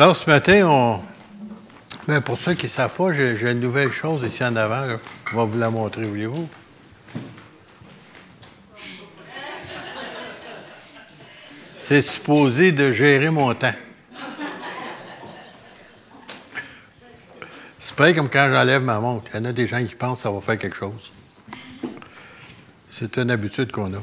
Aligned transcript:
Alors, 0.00 0.14
ce 0.14 0.30
matin, 0.30 0.64
on. 0.64 1.00
Mais 2.06 2.20
pour 2.20 2.38
ceux 2.38 2.54
qui 2.54 2.66
ne 2.66 2.70
savent 2.70 2.94
pas, 2.94 3.12
j'ai 3.12 3.50
une 3.50 3.58
nouvelle 3.58 3.90
chose 3.90 4.22
ici 4.22 4.44
en 4.44 4.54
avant. 4.54 4.88
Je 4.88 5.36
vais 5.36 5.44
vous 5.44 5.58
la 5.58 5.70
montrer, 5.70 6.04
voulez-vous? 6.04 6.48
C'est 11.76 12.00
supposé 12.00 12.70
de 12.70 12.92
gérer 12.92 13.30
mon 13.30 13.52
temps. 13.54 13.74
C'est 17.80 17.96
pareil 17.96 18.14
comme 18.14 18.28
quand 18.28 18.50
j'enlève 18.52 18.84
ma 18.84 19.00
montre. 19.00 19.32
Il 19.34 19.38
y 19.38 19.40
en 19.40 19.46
a 19.46 19.52
des 19.52 19.66
gens 19.66 19.84
qui 19.84 19.96
pensent 19.96 20.18
que 20.18 20.22
ça 20.22 20.30
va 20.30 20.40
faire 20.40 20.58
quelque 20.58 20.76
chose. 20.76 21.12
C'est 22.86 23.16
une 23.18 23.32
habitude 23.32 23.72
qu'on 23.72 23.92
a. 23.94 24.02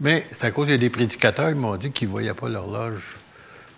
Mais 0.00 0.24
c'est 0.30 0.46
à 0.46 0.50
cause 0.52 0.66
qu'il 0.66 0.74
y 0.74 0.76
a 0.76 0.78
des 0.78 0.90
prédicateurs 0.90 1.52
qui 1.52 1.58
m'ont 1.58 1.74
dit 1.76 1.90
qu'ils 1.90 2.06
ne 2.06 2.12
voyaient 2.12 2.32
pas 2.32 2.48
l'horloge. 2.48 3.16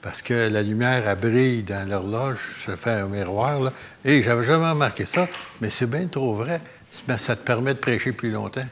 Parce 0.00 0.22
que 0.22 0.48
la 0.48 0.62
lumière, 0.62 1.08
elle 1.08 1.18
brille 1.18 1.62
dans 1.62 1.88
l'horloge, 1.88 2.62
ça 2.66 2.76
fait 2.76 2.90
un 2.90 3.08
miroir. 3.08 3.60
Là. 3.60 3.72
Et 4.04 4.22
j'avais 4.22 4.44
jamais 4.44 4.70
remarqué 4.70 5.06
ça, 5.06 5.26
mais 5.60 5.70
c'est 5.70 5.86
bien 5.86 6.06
trop 6.06 6.34
vrai. 6.34 6.60
Ça 6.90 7.36
te 7.36 7.42
permet 7.42 7.74
de 7.74 7.78
prêcher 7.78 8.12
plus 8.12 8.30
longtemps. 8.30 8.66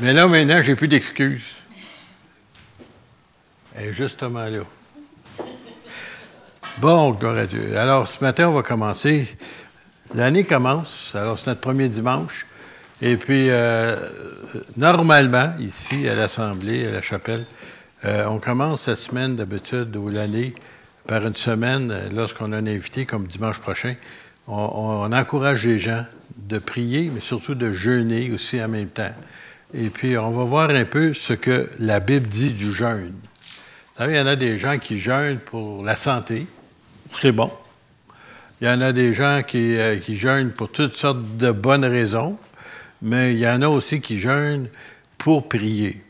Mais 0.00 0.12
là, 0.12 0.26
maintenant, 0.26 0.60
j'ai 0.60 0.74
plus 0.74 0.88
d'excuses. 0.88 1.62
Est 3.76 3.92
justement 3.92 4.44
là. 4.44 4.60
Bon, 6.78 7.12
gloire 7.12 7.38
à 7.38 7.46
Dieu. 7.46 7.78
Alors, 7.78 8.08
ce 8.08 8.22
matin, 8.22 8.48
on 8.48 8.52
va 8.52 8.62
commencer. 8.62 9.28
L'année 10.14 10.44
commence. 10.44 11.12
Alors, 11.14 11.38
c'est 11.38 11.46
notre 11.46 11.60
premier 11.60 11.88
dimanche. 11.88 12.46
Et 13.00 13.16
puis, 13.16 13.50
euh, 13.50 13.96
normalement, 14.76 15.54
ici, 15.60 16.08
à 16.08 16.14
l'Assemblée, 16.14 16.86
à 16.86 16.92
la 16.92 17.00
chapelle, 17.00 17.44
euh, 18.04 18.26
on 18.26 18.38
commence 18.38 18.88
la 18.88 18.96
semaine 18.96 19.36
d'habitude 19.36 19.96
ou 19.96 20.10
l'année 20.10 20.54
par 21.06 21.26
une 21.26 21.34
semaine, 21.34 21.90
euh, 21.90 22.08
lorsqu'on 22.14 22.52
a 22.52 22.58
un 22.58 22.66
invité, 22.66 23.06
comme 23.06 23.26
dimanche 23.26 23.60
prochain, 23.60 23.94
on, 24.46 25.10
encourage 25.12 25.66
les 25.66 25.78
gens 25.78 26.04
de 26.36 26.58
prier, 26.58 27.10
mais 27.14 27.20
surtout 27.20 27.54
de 27.54 27.72
jeûner 27.72 28.30
aussi 28.30 28.62
en 28.62 28.68
même 28.68 28.88
temps. 28.88 29.14
Et 29.72 29.88
puis, 29.88 30.18
on 30.18 30.30
va 30.32 30.44
voir 30.44 30.70
un 30.70 30.84
peu 30.84 31.14
ce 31.14 31.32
que 31.32 31.70
la 31.78 32.00
Bible 32.00 32.26
dit 32.26 32.52
du 32.52 32.72
jeûne. 32.72 33.14
Vous 33.98 34.04
il 34.04 34.16
y 34.16 34.20
en 34.20 34.26
a 34.26 34.36
des 34.36 34.58
gens 34.58 34.78
qui 34.78 34.98
jeûnent 34.98 35.38
pour 35.38 35.82
la 35.82 35.96
santé. 35.96 36.46
C'est 37.12 37.32
bon. 37.32 37.50
Il 38.60 38.66
y 38.66 38.70
en 38.70 38.80
a 38.82 38.92
des 38.92 39.14
gens 39.14 39.42
qui, 39.46 39.78
euh, 39.78 39.96
qui 39.96 40.14
jeûnent 40.14 40.52
pour 40.52 40.70
toutes 40.70 40.94
sortes 40.94 41.36
de 41.38 41.52
bonnes 41.52 41.84
raisons, 41.84 42.38
mais 43.00 43.32
il 43.32 43.40
y 43.40 43.48
en 43.48 43.62
a 43.62 43.68
aussi 43.68 44.00
qui 44.00 44.18
jeûnent 44.18 44.68
pour 45.16 45.48
prier. 45.48 46.03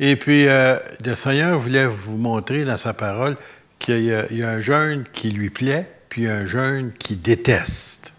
Et 0.00 0.16
puis, 0.16 0.46
euh, 0.48 0.76
le 1.04 1.14
Seigneur 1.14 1.58
voulait 1.58 1.86
vous 1.86 2.16
montrer 2.16 2.64
dans 2.64 2.76
sa 2.76 2.94
parole 2.94 3.36
qu'il 3.78 4.02
y, 4.02 4.12
a- 4.12 4.48
un 4.48 4.60
jeûne 4.60 5.04
qui 5.12 5.30
lui 5.30 5.50
plaît, 5.50 5.90
puis 6.08 6.28
un 6.28 6.46
jeûne 6.46 6.92
qui 6.92 7.16
déteste. 7.16 8.12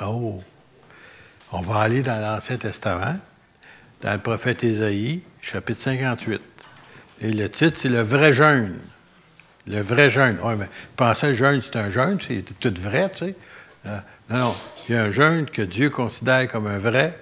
Oh! 0.00 0.42
On 1.52 1.60
va 1.60 1.80
aller 1.80 2.02
dans 2.02 2.20
l'Ancien 2.20 2.56
Testament, 2.56 3.16
dans 4.00 4.12
le 4.12 4.18
prophète 4.18 4.64
Ésaïe, 4.64 5.22
chapitre 5.40 5.78
58. 5.80 6.42
Et 7.20 7.30
le 7.30 7.48
titre, 7.48 7.78
c'est 7.78 7.88
Le 7.88 8.00
vrai 8.00 8.32
jeûne. 8.32 8.76
Le 9.68 9.80
vrai 9.80 10.10
jeûne. 10.10 10.36
Oui, 10.42 10.54
mais 10.58 10.68
pensez 10.96 11.34
jeûne, 11.34 11.60
c'est 11.60 11.76
un 11.76 11.88
jeûne, 11.88 12.18
c'est 12.20 12.42
tout 12.58 12.74
vrai, 12.80 13.08
tu 13.10 13.18
sais. 13.18 13.34
Non, 14.28 14.38
non. 14.38 14.56
Il 14.88 14.94
y 14.94 14.98
a 14.98 15.04
un 15.04 15.10
jeûne 15.10 15.46
que 15.46 15.62
Dieu 15.62 15.90
considère 15.90 16.48
comme 16.48 16.66
un 16.66 16.78
vrai 16.78 17.18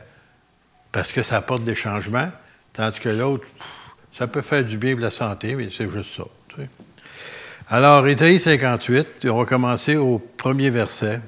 parce 0.93 1.13
que 1.13 1.23
ça 1.23 1.39
apporte 1.39 1.65
des 1.65 1.75
changements, 1.75 2.31
tandis 2.73 3.01
que 3.01 3.09
l'autre, 3.09 3.49
ça 4.13 4.27
peut 4.27 4.43
faire 4.43 4.65
du 4.65 4.77
bien 4.77 4.93
pour 4.93 5.01
la 5.01 5.11
santé, 5.11 5.55
mais 5.55 5.69
c'est 5.71 5.91
juste 5.91 6.17
ça. 6.17 6.25
Alors, 7.69 8.07
Ésaïe 8.07 8.39
58, 8.39 9.27
on 9.31 9.39
va 9.39 9.45
commencer 9.47 9.97
au 9.97 10.19
premier 10.19 10.69
verset. 10.69 11.21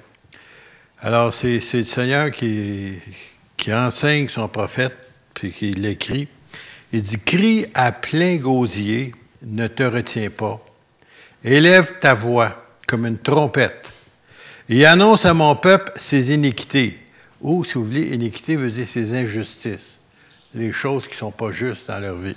Alors, 1.01 1.33
c'est 1.33 1.61
c'est 1.61 1.79
le 1.79 1.85
Seigneur 1.85 2.31
qui, 2.31 2.93
qui 3.57 3.73
enseigne 3.73 4.29
son 4.29 4.49
prophète, 4.49 4.95
puis 5.33 5.51
qui 5.51 5.71
l'écrit. 5.73 6.29
Il 6.93 7.01
dit 7.01 7.19
Crie 7.25 7.67
à 7.73 7.93
plein 7.93 8.37
gosier, 8.37 9.15
ne 9.43 9.67
te 9.69 9.85
retiens 9.85 10.29
pas. 10.29 10.61
Élève 11.43 11.99
ta 12.01 12.13
voix 12.13 12.67
comme 12.87 13.07
une 13.07 13.19
trompette 13.19 13.95
et 14.69 14.87
annonce 14.87 15.25
à 15.27 15.35
mon 15.35 15.55
peuple 15.57 15.93
ses 15.97 16.35
iniquités. 16.35 16.99
Ou, 17.45 17.63
si 17.63 17.75
vous 17.75 17.85
voulez, 17.85 18.15
iniquité 18.15 18.57
veut 18.57 18.71
dire 18.71 18.89
ses 18.89 19.15
injustices, 19.15 20.01
les 20.55 20.73
choses 20.73 21.07
qui 21.07 21.13
ne 21.13 21.19
sont 21.19 21.31
pas 21.31 21.51
justes 21.51 21.89
dans 21.89 22.01
leur 22.01 22.17
vie. 22.17 22.35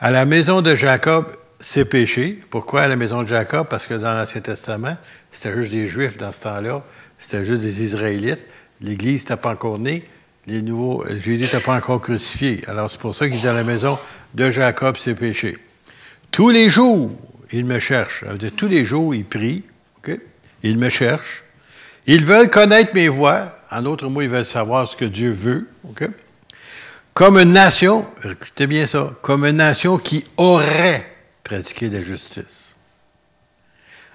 À 0.00 0.10
la 0.10 0.24
maison 0.24 0.62
de 0.62 0.74
Jacob, 0.74 1.26
ses 1.60 1.84
péchés. 1.84 2.38
Pourquoi 2.50 2.82
à 2.82 2.88
la 2.88 2.94
maison 2.94 3.24
de 3.24 3.28
Jacob? 3.28 3.66
Parce 3.68 3.88
que 3.88 3.94
dans 3.94 4.14
l'Ancien 4.14 4.40
Testament, 4.40 4.96
c'était 5.32 5.54
juste 5.56 5.72
des 5.72 5.88
Juifs 5.88 6.16
dans 6.16 6.30
ce 6.30 6.42
temps-là, 6.42 6.84
c'était 7.18 7.44
juste 7.44 7.62
des 7.62 7.82
Israélites. 7.82 8.38
L'Église 8.80 9.22
n'était 9.22 9.36
pas 9.36 9.50
encore 9.50 9.80
née. 9.80 10.08
Les 10.46 10.62
nouveaux, 10.62 11.04
Jésus 11.18 11.42
n'était 11.42 11.60
pas 11.60 11.74
encore 11.74 12.00
crucifié. 12.00 12.62
Alors, 12.68 12.88
c'est 12.88 13.00
pour 13.00 13.14
ça 13.14 13.28
qu'il 13.28 13.40
dit 13.40 13.48
à 13.48 13.52
la 13.52 13.64
maison 13.64 13.98
de 14.34 14.48
Jacob 14.50 14.96
ses 14.96 15.14
péchés. 15.14 15.58
Tous 16.30 16.50
les 16.50 16.70
jours, 16.70 17.10
il 17.50 17.64
me 17.64 17.80
cherche. 17.80 18.24
Tous 18.56 18.68
les 18.68 18.84
jours, 18.84 19.12
il 19.12 19.24
prie. 19.24 19.64
OK? 19.98 20.16
Il 20.62 20.78
me 20.78 20.88
cherche. 20.88 21.42
Ils 22.06 22.24
veulent 22.24 22.48
connaître 22.48 22.94
mes 22.94 23.08
voies. 23.08 23.57
En 23.70 23.82
d'autres 23.82 24.08
mots, 24.08 24.22
ils 24.22 24.28
veulent 24.28 24.44
savoir 24.44 24.86
ce 24.86 24.96
que 24.96 25.04
Dieu 25.04 25.30
veut. 25.30 25.68
OK? 25.88 26.08
Comme 27.12 27.38
une 27.38 27.52
nation, 27.52 28.06
écoutez 28.24 28.66
bien 28.66 28.86
ça, 28.86 29.10
comme 29.22 29.44
une 29.44 29.56
nation 29.56 29.98
qui 29.98 30.24
aurait 30.36 31.04
pratiqué 31.42 31.90
la 31.90 32.00
justice. 32.00 32.76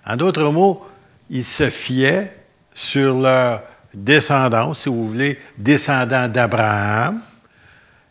En 0.06 0.16
d'autres 0.16 0.50
mots, 0.50 0.86
ils 1.30 1.46
se 1.46 1.70
fiaient 1.70 2.36
sur 2.74 3.20
leur 3.20 3.62
descendance, 3.94 4.82
si 4.82 4.90
vous 4.90 5.08
voulez, 5.08 5.40
descendants 5.58 6.28
d'Abraham. 6.28 7.22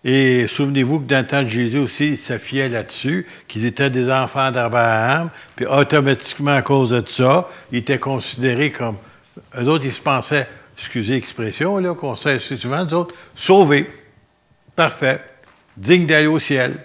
Et 0.04 0.46
souvenez-vous 0.46 1.00
que 1.00 1.04
dans 1.04 1.20
le 1.20 1.26
temps 1.26 1.42
de 1.42 1.48
Jésus 1.48 1.78
aussi, 1.78 2.10
ils 2.10 2.18
se 2.18 2.36
fiaient 2.38 2.68
là-dessus, 2.68 3.26
qu'ils 3.46 3.66
étaient 3.66 3.90
des 3.90 4.10
enfants 4.10 4.50
d'Abraham, 4.50 5.30
puis 5.54 5.66
automatiquement 5.66 6.54
à 6.54 6.62
cause 6.62 6.90
de 6.90 7.02
ça, 7.06 7.48
ils 7.70 7.78
étaient 7.78 7.98
considérés 7.98 8.72
comme. 8.72 8.96
Eux 9.58 9.68
autres, 9.68 9.86
ils 9.86 9.92
se 9.92 10.00
pensaient, 10.00 10.46
excusez 10.76 11.14
l'expression, 11.14 11.78
là, 11.78 11.94
qu'on 11.94 12.14
sait 12.14 12.38
souvent, 12.38 12.84
eux 12.86 12.94
autres, 12.94 13.14
sauvés. 13.34 13.90
Parfait. 14.76 15.20
Digne 15.76 16.06
d'aller 16.06 16.26
au 16.26 16.38
ciel. 16.38 16.76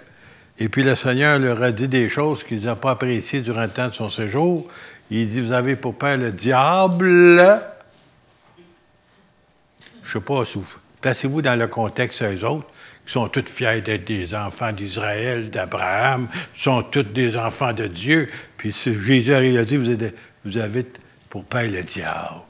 Et 0.58 0.68
puis 0.68 0.82
le 0.82 0.94
Seigneur 0.94 1.38
leur 1.38 1.62
a 1.62 1.70
dit 1.70 1.88
des 1.88 2.08
choses 2.08 2.42
qu'ils 2.42 2.66
n'ont 2.66 2.76
pas 2.76 2.92
appréciées 2.92 3.40
durant 3.40 3.62
le 3.62 3.68
temps 3.68 3.88
de 3.88 3.94
son 3.94 4.08
séjour. 4.08 4.66
Il 5.10 5.28
dit 5.28 5.40
Vous 5.40 5.52
avez 5.52 5.76
pour 5.76 5.96
père 5.96 6.18
le 6.18 6.32
diable. 6.32 7.06
Je 10.02 10.08
ne 10.08 10.12
sais 10.12 10.20
pas. 10.20 10.42
Placez-vous 11.00 11.42
dans 11.42 11.56
le 11.56 11.68
contexte 11.68 12.22
eux 12.22 12.44
autres, 12.44 12.66
qui 13.06 13.12
sont 13.12 13.28
tous 13.28 13.44
fiers 13.46 13.80
d'être 13.80 14.04
des 14.04 14.34
enfants 14.34 14.72
d'Israël, 14.72 15.48
d'Abraham, 15.48 16.28
sont 16.56 16.82
tous 16.82 17.04
des 17.04 17.36
enfants 17.36 17.72
de 17.72 17.86
Dieu. 17.86 18.28
Puis 18.56 18.72
Jésus 18.72 19.32
a 19.32 19.64
dit 19.64 19.76
vous 19.76 19.90
avez, 19.90 20.12
vous 20.44 20.58
avez 20.58 20.84
pour 21.30 21.44
père 21.44 21.70
le 21.70 21.82
diable. 21.82 22.47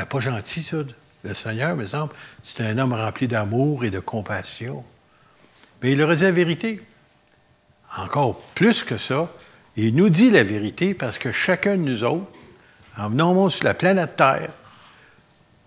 N'est 0.00 0.06
pas 0.06 0.20
gentil, 0.20 0.62
ça, 0.62 0.78
le 1.24 1.34
Seigneur, 1.34 1.76
me 1.76 1.84
semble. 1.84 2.14
C'est 2.42 2.64
un 2.64 2.78
homme 2.78 2.94
rempli 2.94 3.28
d'amour 3.28 3.84
et 3.84 3.90
de 3.90 4.00
compassion. 4.00 4.82
Mais 5.82 5.92
il 5.92 5.98
leur 5.98 6.08
a 6.08 6.14
dit 6.14 6.22
la 6.22 6.32
vérité. 6.32 6.82
Encore 7.98 8.40
plus 8.54 8.82
que 8.82 8.96
ça, 8.96 9.28
il 9.76 9.94
nous 9.94 10.08
dit 10.08 10.30
la 10.30 10.42
vérité 10.42 10.94
parce 10.94 11.18
que 11.18 11.30
chacun 11.30 11.76
de 11.76 11.82
nous 11.82 12.04
autres, 12.04 12.24
en 12.96 13.10
venant 13.10 13.32
au 13.32 13.34
monde 13.34 13.50
sur 13.50 13.64
la 13.64 13.74
planète 13.74 14.16
Terre, 14.16 14.48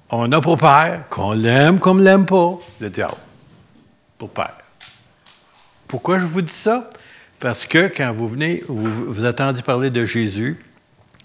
on 0.10 0.32
a 0.32 0.42
pour 0.42 0.58
père, 0.58 1.08
qu'on 1.10 1.34
l'aime 1.34 1.80
comme 1.80 2.02
l'aime 2.02 2.26
pas, 2.26 2.58
le 2.80 2.90
diable. 2.90 3.14
Pour 4.18 4.32
père. 4.32 4.58
Pourquoi 5.88 6.18
je 6.18 6.26
vous 6.26 6.42
dis 6.42 6.52
ça? 6.52 6.90
Parce 7.38 7.68
que 7.68 7.88
quand 7.96 8.12
vous 8.12 8.28
venez, 8.28 8.64
vous, 8.68 9.14
vous 9.14 9.62
parler 9.64 9.92
de 9.92 10.06
Jésus, 10.06 10.60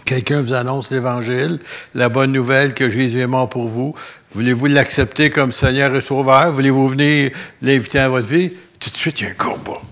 quelqu'un 0.09 0.41
vous 0.41 0.55
annonce 0.55 0.91
l'Évangile, 0.91 1.61
la 1.95 2.09
bonne 2.09 2.33
nouvelle 2.33 2.73
que 2.73 2.89
Jésus 2.89 3.21
est 3.21 3.27
mort 3.27 3.51
pour 3.51 3.69
vous, 3.69 3.95
voulez-vous 4.31 4.65
l'accepter 4.65 5.29
comme 5.29 5.53
Seigneur 5.53 5.95
et 5.95 6.01
Sauveur? 6.01 6.51
Voulez-vous 6.51 6.89
venir 6.89 7.31
l'inviter 7.61 7.99
à 7.99 8.09
votre 8.09 8.27
vie? 8.27 8.55
Tout 8.81 8.89
de 8.89 8.97
suite, 8.97 9.21
il 9.21 9.25
y 9.25 9.27
a 9.27 9.33
un 9.33 9.35
combat 9.35 9.83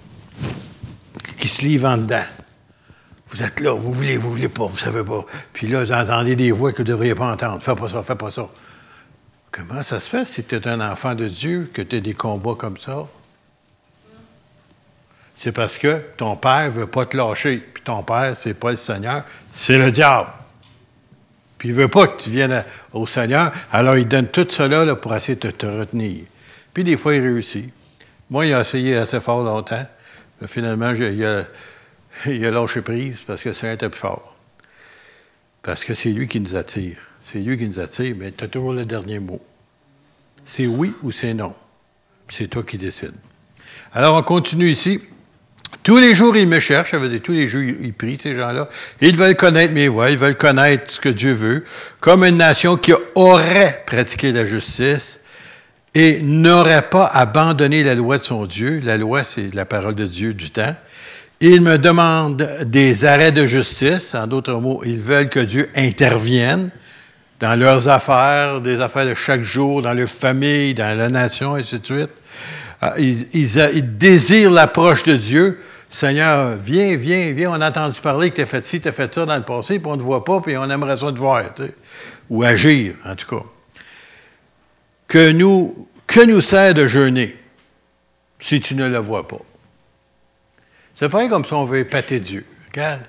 qui 1.39 1.49
se 1.49 1.63
livre 1.63 1.87
en 1.87 1.99
dedans. 1.99 2.25
Vous 3.29 3.43
êtes 3.43 3.61
là, 3.61 3.75
vous 3.75 3.93
voulez, 3.93 4.17
vous 4.17 4.31
voulez 4.31 4.49
pas, 4.49 4.65
vous 4.65 4.79
savez 4.79 5.05
pas. 5.05 5.23
Puis 5.53 5.67
là, 5.67 5.85
vous 5.85 5.93
entendez 5.93 6.35
des 6.35 6.51
voix 6.51 6.73
que 6.73 6.79
vous 6.79 6.85
ne 6.85 6.89
devriez 6.89 7.15
pas 7.15 7.31
entendre. 7.31 7.63
Fais 7.63 7.75
pas 7.75 7.89
ça, 7.91 8.03
fais 8.03 8.15
pas 8.15 8.31
ça. 8.31 8.49
Comment 9.51 9.83
ça 9.83 10.01
se 10.01 10.09
fait 10.09 10.25
si 10.25 10.45
tu 10.45 10.55
es 10.55 10.67
un 10.67 10.81
enfant 10.81 11.15
de 11.15 11.27
Dieu 11.27 11.71
que 11.75 11.83
tu 11.83 11.97
as 11.97 12.01
des 12.01 12.15
combats 12.15 12.55
comme 12.57 12.79
ça? 12.79 13.07
C'est 15.35 15.53
parce 15.53 15.77
que 15.77 16.01
ton 16.17 16.37
père 16.37 16.65
ne 16.65 16.71
veut 16.71 16.87
pas 16.87 17.05
te 17.05 17.19
lâcher. 17.19 17.63
Ton 17.87 18.03
père, 18.03 18.37
c'est 18.37 18.55
pas 18.55 18.73
le 18.73 18.77
Seigneur, 18.77 19.23
c'est 19.53 19.79
le 19.79 19.93
diable. 19.93 20.29
Puis 21.57 21.69
il 21.69 21.75
veut 21.75 21.87
pas 21.87 22.09
que 22.09 22.21
tu 22.21 22.31
viennes 22.31 22.65
au 22.93 23.07
Seigneur. 23.07 23.53
Alors 23.71 23.97
il 23.97 24.09
donne 24.09 24.27
tout 24.27 24.45
cela 24.51 24.85
là, 24.85 24.97
pour 24.97 25.15
essayer 25.15 25.37
de 25.37 25.53
te 25.53 25.67
retenir. 25.67 26.25
Puis 26.75 26.83
des 26.83 26.97
fois, 26.97 27.15
il 27.15 27.23
réussit. 27.23 27.73
Moi, 28.29 28.47
il 28.47 28.55
a 28.55 28.61
essayé 28.63 28.97
assez 28.97 29.21
fort 29.21 29.45
longtemps. 29.45 29.87
Mais 30.41 30.49
finalement, 30.49 30.93
il, 30.95 31.25
a, 31.25 31.45
a 32.27 32.51
lâché 32.51 32.83
prise 32.83 33.23
parce 33.25 33.45
que 33.45 33.53
c'est 33.53 33.69
un 33.69 33.75
était 33.75 33.89
plus 33.89 34.01
fort. 34.01 34.37
Parce 35.63 35.85
que 35.85 35.95
c'est 35.95 36.11
lui 36.11 36.27
qui 36.27 36.41
nous 36.41 36.57
attire. 36.57 36.97
C'est 37.21 37.39
lui 37.39 37.57
qui 37.57 37.69
nous 37.69 37.79
attire, 37.79 38.17
mais 38.19 38.33
tu 38.33 38.43
as 38.43 38.49
toujours 38.49 38.73
le 38.73 38.85
dernier 38.85 39.21
mot. 39.21 39.41
C'est 40.45 40.67
oui 40.67 40.93
ou 41.05 41.13
c'est 41.13 41.35
non. 41.35 41.55
C'est 42.27 42.49
toi 42.49 42.65
qui 42.65 42.79
décides. 42.79 43.15
Alors, 43.93 44.17
on 44.17 44.23
continue 44.25 44.71
ici. 44.71 45.01
Tous 45.83 45.99
les 45.99 46.15
jours, 46.15 46.37
ils 46.37 46.49
me 46.49 46.59
cherchent, 46.59 46.91
ça 46.91 46.99
veut 46.99 47.09
dire 47.09 47.21
tous 47.23 47.33
les 47.33 47.49
jours, 47.49 47.63
ils 47.63 47.93
prient, 47.93 48.19
ces 48.19 48.35
gens-là. 48.35 48.67
Ils 49.01 49.17
veulent 49.17 49.37
connaître 49.37 49.73
mes 49.73 49.89
voies, 49.89 50.11
ils 50.11 50.19
veulent 50.19 50.37
connaître 50.37 50.91
ce 50.91 51.01
que 51.01 51.09
Dieu 51.09 51.33
veut, 51.33 51.65
comme 52.01 52.25
une 52.25 52.39
nation 52.39 52.77
qui 52.77 52.93
aurait 53.15 53.85
pratiqué 53.87 54.33
la 54.33 54.45
justice 54.45 55.21
et 55.95 56.21
n'aurait 56.23 56.91
pas 56.91 57.07
abandonné 57.07 57.83
la 57.83 57.95
loi 57.95 58.19
de 58.19 58.25
son 58.25 58.47
Dieu. 58.47 58.83
La 58.85 58.97
loi, 58.97 59.25
c'est 59.25 59.55
la 59.55 59.65
parole 59.65 59.95
de 59.95 60.05
Dieu 60.05 60.35
du 60.35 60.51
temps. 60.51 60.75
Ils 61.41 61.61
me 61.61 61.79
demandent 61.79 62.49
des 62.65 63.05
arrêts 63.05 63.33
de 63.33 63.47
justice. 63.47 64.15
En 64.15 64.27
d'autres 64.27 64.55
mots, 64.55 64.83
ils 64.85 65.01
veulent 65.01 65.29
que 65.29 65.41
Dieu 65.41 65.69
intervienne 65.75 66.71
dans 67.41 67.59
leurs 67.59 67.89
affaires, 67.89 68.61
des 68.61 68.81
affaires 68.81 69.07
de 69.07 69.15
chaque 69.15 69.43
jour, 69.43 69.83
dans 69.83 69.93
leur 69.93 70.09
famille, 70.09 70.75
dans 70.75 70.99
la 70.99 71.09
nation, 71.09 71.57
et 71.57 71.61
ainsi 71.61 71.79
de 71.79 71.87
suite. 71.87 72.11
Ah, 72.81 72.95
ils, 72.99 73.97
désirent 73.97 74.51
l'approche 74.51 75.03
de 75.05 75.17
Dieu. 75.17 75.61
Seigneur, 75.89 76.57
viens, 76.57 76.97
viens, 76.97 77.33
viens. 77.33 77.51
On 77.51 77.61
a 77.61 77.69
entendu 77.69 78.01
parler 78.01 78.31
que 78.31 78.37
tu 78.37 78.43
as 78.43 78.47
fait 78.47 78.65
ci, 78.65 78.81
tu 78.81 78.89
as 78.89 78.93
fait 78.93 79.13
ça 79.15 79.25
dans 79.25 79.37
le 79.37 79.43
passé, 79.43 79.79
puis 79.79 79.89
on 79.89 79.95
ne 79.95 79.99
te 79.99 80.03
voit 80.03 80.25
pas, 80.25 80.41
puis 80.41 80.57
on 80.57 80.69
aimerait 80.69 80.97
ça 80.97 81.13
te 81.13 81.19
voir, 81.19 81.43
ou 82.29 82.43
agir, 82.43 82.95
en 83.05 83.15
tout 83.15 83.27
cas. 83.27 83.45
Que 85.09 85.31
nous, 85.33 85.89
que 86.07 86.21
nous 86.21 86.41
sert 86.41 86.75
de 86.75 86.87
jeûner 86.87 87.37
si 88.39 88.61
tu 88.61 88.75
ne 88.75 88.87
le 88.87 88.99
vois 88.99 89.27
pas? 89.27 89.41
C'est 90.95 91.09
pas 91.09 91.29
comme 91.29 91.45
si 91.45 91.53
on 91.53 91.65
veut 91.65 91.79
épater 91.79 92.21
Dieu. 92.21 92.45
Regarde. 92.69 93.03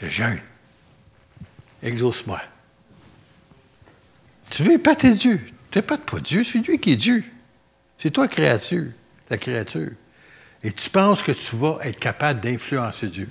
Je 0.00 0.08
jeûne. 0.08 0.40
Exauce-moi. 1.82 2.40
Tu 4.50 4.62
veux 4.62 4.74
épater 4.74 5.10
Dieu? 5.12 5.40
Tu 5.70 5.78
n'épates 5.78 6.08
pas 6.08 6.20
Dieu, 6.20 6.44
c'est 6.44 6.58
lui 6.58 6.78
qui 6.78 6.92
est 6.92 6.96
Dieu. 6.96 7.24
C'est 7.98 8.10
toi, 8.10 8.28
créature, 8.28 8.86
la 9.28 9.36
créature. 9.36 9.90
Et 10.62 10.70
tu 10.70 10.88
penses 10.88 11.22
que 11.22 11.32
tu 11.32 11.56
vas 11.56 11.78
être 11.82 11.98
capable 11.98 12.40
d'influencer 12.40 13.08
Dieu. 13.08 13.28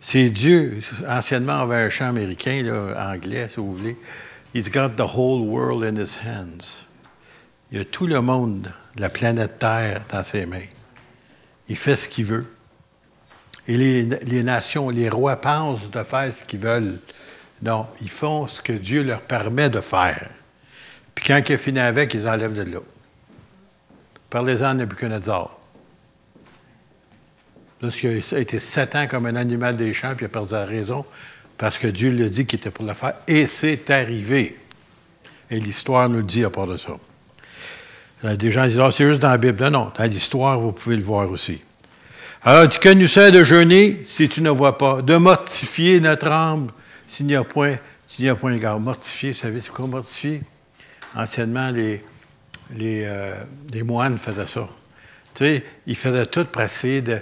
C'est 0.00 0.30
Dieu. 0.30 0.78
Anciennement, 1.08 1.62
avait 1.62 1.76
un 1.76 1.90
chant 1.90 2.06
américain, 2.06 2.94
anglais, 2.96 3.48
si 3.48 3.56
vous 3.56 3.74
voulez. 3.74 3.96
He's 4.54 4.70
got 4.70 4.90
the 4.90 5.16
whole 5.16 5.42
world 5.42 5.82
in 5.82 6.00
his 6.00 6.20
hands. 6.24 6.86
Il 7.72 7.80
a 7.80 7.84
tout 7.84 8.06
le 8.06 8.20
monde, 8.20 8.72
la 8.96 9.10
planète 9.10 9.58
Terre, 9.58 10.02
dans 10.10 10.22
ses 10.22 10.46
mains. 10.46 10.60
Il 11.68 11.76
fait 11.76 11.96
ce 11.96 12.08
qu'il 12.08 12.26
veut. 12.26 12.46
Et 13.66 13.76
les, 13.76 14.04
les, 14.04 14.44
nations, 14.44 14.90
les 14.90 15.08
rois 15.08 15.40
pensent 15.40 15.90
de 15.90 16.02
faire 16.04 16.32
ce 16.32 16.44
qu'ils 16.44 16.60
veulent. 16.60 17.00
Non, 17.62 17.86
ils 18.00 18.10
font 18.10 18.46
ce 18.46 18.62
que 18.62 18.72
Dieu 18.72 19.02
leur 19.02 19.22
permet 19.22 19.68
de 19.68 19.80
faire. 19.80 20.30
Puis 21.16 21.24
quand 21.26 21.42
il 21.48 21.52
a 21.54 21.58
fini 21.58 21.80
avec, 21.80 22.14
ils 22.14 22.28
enlèvent 22.28 22.52
de 22.52 22.70
l'eau. 22.70 22.84
Parlez-en 24.30 24.66
à 24.66 24.74
Nebuchadnezzar. 24.74 25.50
Lorsqu'il 27.82 28.22
a 28.32 28.38
été 28.38 28.60
sept 28.60 28.94
ans 28.94 29.06
comme 29.08 29.26
un 29.26 29.34
animal 29.34 29.76
des 29.76 29.92
champs, 29.92 30.14
puis 30.14 30.24
il 30.24 30.26
a 30.26 30.28
perdu 30.28 30.52
la 30.52 30.64
raison, 30.64 31.04
parce 31.58 31.78
que 31.78 31.88
Dieu 31.88 32.10
l'a 32.12 32.28
dit 32.28 32.46
qu'il 32.46 32.58
était 32.58 32.70
pour 32.70 32.84
le 32.84 32.94
faire, 32.94 33.14
et 33.26 33.46
c'est 33.46 33.90
arrivé. 33.90 34.58
Et 35.50 35.58
l'histoire 35.58 36.08
nous 36.08 36.18
le 36.18 36.22
dit 36.22 36.44
à 36.44 36.50
part 36.50 36.66
de 36.66 36.76
ça. 36.76 36.92
Des 38.22 38.50
gens 38.50 38.66
disent, 38.66 38.80
ah, 38.80 38.90
c'est 38.90 39.08
juste 39.08 39.20
dans 39.20 39.30
la 39.30 39.38
Bible. 39.38 39.68
Non, 39.68 39.92
dans 39.96 40.04
l'histoire, 40.04 40.58
vous 40.58 40.72
pouvez 40.72 40.96
le 40.96 41.02
voir 41.02 41.30
aussi. 41.30 41.60
Alors, 42.42 42.66
dit 42.66 42.78
que 42.78 42.88
nous 42.88 43.06
sert 43.06 43.30
de 43.30 43.44
jeûner 43.44 44.02
si 44.04 44.28
tu 44.28 44.40
ne 44.40 44.50
vois 44.50 44.78
pas, 44.78 45.02
de 45.02 45.16
mortifier 45.16 46.00
notre 46.00 46.28
âme 46.28 46.70
s'il 47.06 47.26
n'y 47.26 47.36
a 47.36 47.44
point, 47.44 47.76
s'il 48.06 48.24
n'y 48.24 48.30
a 48.30 48.34
point 48.34 48.52
égard. 48.52 48.80
Mortifier, 48.80 49.30
vous 49.30 49.36
savez, 49.36 49.60
c'est 49.60 49.70
quoi 49.70 49.86
mortifier? 49.86 50.42
Anciennement, 51.16 51.70
les, 51.70 52.02
euh, 52.78 53.34
les, 53.72 53.82
moines 53.82 54.18
faisaient 54.18 54.46
ça. 54.46 54.68
Ils 55.86 55.96
faisaient 55.96 56.26
tout 56.26 56.44
pour 56.44 56.60
essayer 56.60 57.00
de, 57.00 57.18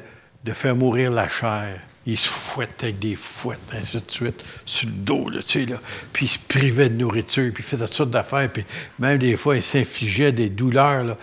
faire 0.52 0.74
mourir 0.74 1.12
la 1.12 1.28
chair. 1.28 1.78
Ils 2.06 2.18
se 2.18 2.28
fouettaient 2.28 2.88
avec 2.88 2.98
des 2.98 3.14
fouettes, 3.14 3.60
ainsi 3.72 3.96
de 3.96 4.10
suite, 4.10 4.44
sur 4.66 4.88
le 4.88 4.94
dos, 4.94 5.30
tu 5.30 5.40
sais, 5.46 5.64
là. 5.64 5.80
Puis 6.12 6.26
ils 6.26 6.28
se 6.28 6.38
privaient 6.38 6.90
de 6.90 6.96
nourriture, 6.96 7.50
puis 7.54 7.62
ils 7.62 7.66
faisaient 7.66 7.86
toutes 7.86 7.94
sortes 7.94 8.10
d'affaires, 8.10 8.50
même 8.98 9.18
des 9.18 9.36
fois, 9.36 9.56
ils 9.56 9.62
s'infligeaient 9.62 10.32
des 10.32 10.50
douleurs, 10.50 11.16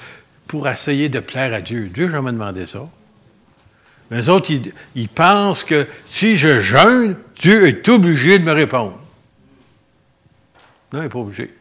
pour 0.47 0.67
essayer 0.67 1.07
de 1.07 1.19
plaire 1.19 1.53
à 1.53 1.61
Dieu. 1.61 1.87
Dieu 1.93 2.09
jamais 2.09 2.31
demandé 2.31 2.65
ça. 2.65 2.89
Mais 4.09 4.21
les 4.21 4.29
autres, 4.29 4.51
ils, 4.51 4.73
ils, 4.95 5.07
pensent 5.07 5.63
que 5.63 5.87
si 6.03 6.35
je 6.35 6.59
jeûne, 6.59 7.15
Dieu 7.35 7.67
est 7.67 7.87
obligé 7.87 8.39
de 8.39 8.43
me 8.43 8.51
répondre. 8.51 8.99
Non, 10.91 10.99
il 10.99 11.03
n'est 11.03 11.09
pas 11.09 11.19
obligé. 11.19 11.53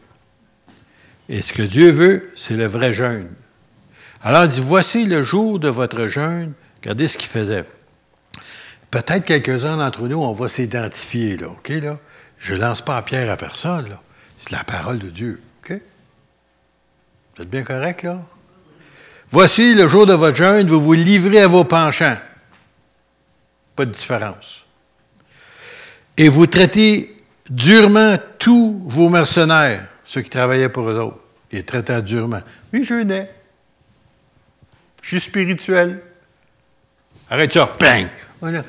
Et 1.31 1.41
ce 1.41 1.53
que 1.53 1.61
Dieu 1.61 1.91
veut, 1.91 2.29
c'est 2.35 2.55
le 2.55 2.65
vrai 2.65 2.91
jeûne. 2.91 3.29
Alors 4.21 4.43
il 4.43 4.49
dit, 4.49 4.59
voici 4.59 5.05
le 5.05 5.23
jour 5.23 5.59
de 5.59 5.69
votre 5.69 6.07
jeûne. 6.07 6.51
Regardez 6.81 7.07
ce 7.07 7.17
qu'il 7.17 7.29
faisait. 7.29 7.63
Peut-être 8.91 9.23
quelques-uns 9.23 9.77
d'entre 9.77 10.09
nous, 10.09 10.21
on 10.21 10.33
va 10.33 10.49
s'identifier, 10.49 11.37
là, 11.37 11.47
OK, 11.47 11.69
là? 11.69 11.97
Je 12.37 12.53
ne 12.53 12.59
lance 12.59 12.81
pas 12.81 12.97
à 12.97 13.01
pierre 13.01 13.31
à 13.31 13.37
personne, 13.37 13.87
là. 13.87 14.01
C'est 14.35 14.51
la 14.51 14.65
parole 14.65 14.99
de 14.99 15.07
Dieu, 15.07 15.41
OK? 15.63 15.79
Vous 17.37 17.43
êtes 17.43 17.49
bien 17.49 17.63
correct, 17.63 18.03
là? 18.03 18.19
Voici 19.29 19.73
le 19.73 19.87
jour 19.87 20.05
de 20.05 20.13
votre 20.13 20.35
jeûne, 20.35 20.67
vous 20.67 20.81
vous 20.81 20.93
livrez 20.93 21.43
à 21.43 21.47
vos 21.47 21.63
penchants. 21.63 22.17
Pas 23.77 23.85
de 23.85 23.91
différence. 23.91 24.65
Et 26.17 26.27
vous 26.27 26.45
traitez 26.45 27.23
durement 27.49 28.17
tous 28.37 28.83
vos 28.85 29.07
mercenaires, 29.07 29.87
ceux 30.03 30.21
qui 30.21 30.29
travaillaient 30.29 30.67
pour 30.67 30.89
eux 30.89 30.99
autres. 30.99 31.20
Il 31.51 31.65
traitait 31.65 32.01
durement. 32.01 32.41
Oui, 32.71 32.83
je 32.83 32.89
jeûnais. 32.89 33.29
Je 35.01 35.07
suis 35.07 35.19
spirituel. 35.19 36.01
Arrête 37.29 37.53
ça. 37.53 37.75
Bang! 37.79 38.07
Voilà. 38.39 38.63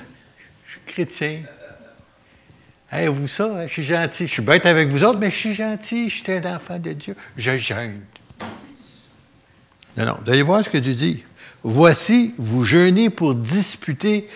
Je 0.66 0.72
suis 0.72 0.80
chrétien. 0.86 1.42
Hey, 2.90 3.08
vous 3.08 3.28
ça, 3.28 3.44
hein, 3.44 3.66
je 3.66 3.72
suis 3.72 3.84
gentil. 3.84 4.26
Je 4.26 4.32
suis 4.32 4.42
bête 4.42 4.66
avec 4.66 4.88
vous 4.88 5.02
autres, 5.04 5.18
mais 5.18 5.30
je 5.30 5.36
suis 5.36 5.54
gentil. 5.54 6.10
Je 6.10 6.22
suis 6.22 6.32
un 6.32 6.56
enfant 6.56 6.78
de 6.78 6.92
Dieu. 6.92 7.16
Je 7.36 7.56
jeûne. 7.56 8.00
Non, 9.96 10.06
non. 10.06 10.16
Vous 10.24 10.30
allez 10.30 10.42
voir 10.42 10.64
ce 10.64 10.68
que 10.68 10.78
Dieu 10.78 10.94
dit. 10.94 11.24
Voici, 11.62 12.34
vous 12.38 12.64
jeûnez 12.64 13.08
pour 13.08 13.34
disputer, 13.34 14.28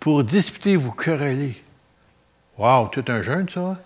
pour 0.00 0.24
disputer, 0.24 0.76
vous 0.76 0.92
quereller. 0.92 1.62
Wow, 2.58 2.88
tout 2.88 3.04
un 3.08 3.22
jeûne, 3.22 3.48
ça. 3.48 3.80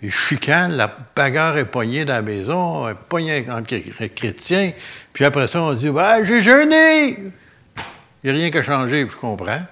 Il 0.00 0.12
chicane, 0.12 0.76
la 0.76 0.96
bagarre 1.16 1.58
est 1.58 1.64
poignée 1.64 2.04
dans 2.04 2.14
la 2.14 2.22
maison, 2.22 2.94
poignée 3.08 3.44
entre 3.50 3.76
chrétiens. 4.06 4.72
Puis 5.12 5.24
après 5.24 5.48
ça, 5.48 5.60
on 5.60 5.72
dit 5.72 5.88
bah, 5.88 6.22
J'ai 6.22 6.40
jeûné 6.40 7.18
Il 8.22 8.24
n'y 8.24 8.30
a 8.30 8.32
rien 8.32 8.50
qu'à 8.50 8.62
changer, 8.62 9.06
je 9.08 9.16
comprends. 9.16 9.62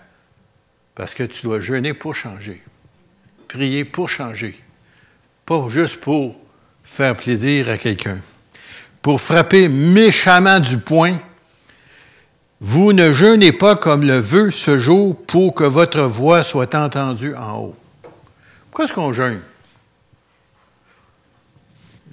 Parce 0.97 1.14
que 1.14 1.23
tu 1.23 1.42
dois 1.42 1.61
jeûner 1.61 1.95
pour 1.95 2.14
changer. 2.14 2.61
Prier 3.47 3.85
pour 3.85 4.09
changer. 4.09 4.59
Pas 5.45 5.64
juste 5.68 6.00
pour 6.00 6.35
faire 6.83 7.14
plaisir 7.14 7.68
à 7.68 7.78
quelqu'un. 7.78 8.18
Pour 9.02 9.21
frapper 9.21 9.68
méchamment 9.68 10.59
du 10.59 10.78
poing, 10.78 11.16
vous 12.61 12.92
ne 12.92 13.12
jeûnez 13.12 13.52
pas 13.52 13.76
comme 13.76 14.02
le 14.02 14.18
veut 14.18 14.50
ce 14.50 14.78
jour 14.78 15.16
pour 15.26 15.54
que 15.54 15.62
votre 15.62 16.00
voix 16.00 16.42
soit 16.42 16.75
entendue 16.75 17.37
en 17.37 17.59
haut. 17.59 17.76
Pourquoi 18.71 18.87
est-ce 18.87 18.95
qu'on 18.95 19.12
jeûne? 19.12 19.40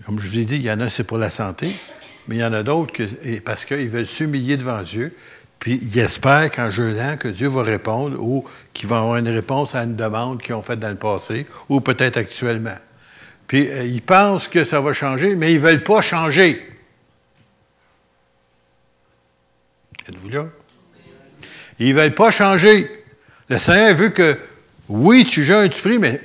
Comme 0.05 0.19
je 0.19 0.27
vous 0.27 0.39
ai 0.39 0.45
dit, 0.45 0.55
il 0.57 0.63
y 0.63 0.71
en 0.71 0.79
a, 0.79 0.89
c'est 0.89 1.03
pour 1.03 1.17
la 1.17 1.29
santé, 1.29 1.75
mais 2.27 2.35
il 2.35 2.39
y 2.39 2.45
en 2.45 2.53
a 2.53 2.63
d'autres 2.63 2.93
parce 3.45 3.65
qu'ils 3.65 3.89
veulent 3.89 4.07
s'humilier 4.07 4.57
devant 4.57 4.81
Dieu, 4.81 5.15
puis 5.59 5.79
ils 5.81 5.99
espèrent 5.99 6.51
qu'en 6.51 6.69
jeûnant, 6.69 7.15
que 7.15 7.29
Dieu 7.29 7.47
va 7.47 7.63
répondre 7.63 8.17
ou 8.19 8.43
qu'il 8.73 8.89
va 8.89 8.97
avoir 8.99 9.15
une 9.15 9.29
réponse 9.29 9.75
à 9.75 9.83
une 9.83 9.95
demande 9.95 10.41
qu'ils 10.41 10.55
ont 10.55 10.61
faite 10.61 10.79
dans 10.79 10.89
le 10.89 10.97
passé 10.97 11.45
ou 11.69 11.79
peut-être 11.79 12.17
actuellement. 12.17 12.75
Puis 13.47 13.69
euh, 13.69 13.85
ils 13.85 14.01
pensent 14.01 14.47
que 14.47 14.65
ça 14.65 14.81
va 14.81 14.91
changer, 14.91 15.35
mais 15.35 15.53
ils 15.53 15.61
ne 15.61 15.65
veulent 15.65 15.83
pas 15.83 16.01
changer. 16.01 16.69
Êtes-vous 20.07 20.29
là? 20.29 20.45
Ils 21.79 21.95
ne 21.95 22.01
veulent 22.01 22.15
pas 22.15 22.31
changer. 22.31 22.89
Le 23.47 23.57
Seigneur 23.57 23.95
veut 23.95 24.09
que, 24.09 24.37
oui, 24.89 25.25
tu 25.25 25.43
jeûnes, 25.43 25.69
tu 25.69 25.81
pries, 25.81 25.97
mais 25.97 26.19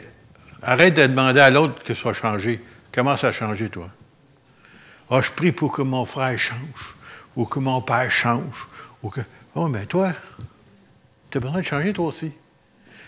arrête 0.63 0.95
de 0.95 1.03
demander 1.03 1.41
à 1.41 1.51
l'autre 1.51 1.83
que 1.85 1.95
ce 1.95 2.01
soit 2.01 2.13
changé. 2.13 2.61
Comment 2.99 3.17
ça 3.17 3.29
a 3.29 3.33
changé, 3.33 3.69
toi? 3.69 3.89
Ah, 5.09 5.21
je 5.21 5.31
prie 5.31 5.53
pour 5.53 5.71
que 5.71 5.83
mon 5.83 6.05
frère 6.05 6.37
change, 6.37 6.97
ou 7.37 7.45
que 7.45 7.61
mon 7.61 7.81
père 7.81 8.11
change, 8.11 8.67
ou 9.05 9.09
que. 9.09 9.21
Oh, 9.55 9.69
mais 9.69 9.87
toi, 9.87 10.13
tu 11.31 11.39
as 11.39 11.41
besoin 11.41 11.61
de 11.61 11.65
changer, 11.65 11.93
toi 11.93 12.07
aussi. 12.07 12.33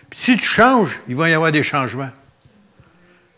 Puis 0.08 0.20
si 0.20 0.36
tu 0.36 0.46
changes, 0.46 1.00
il 1.08 1.16
va 1.16 1.28
y 1.28 1.32
avoir 1.32 1.50
des 1.50 1.64
changements. 1.64 2.12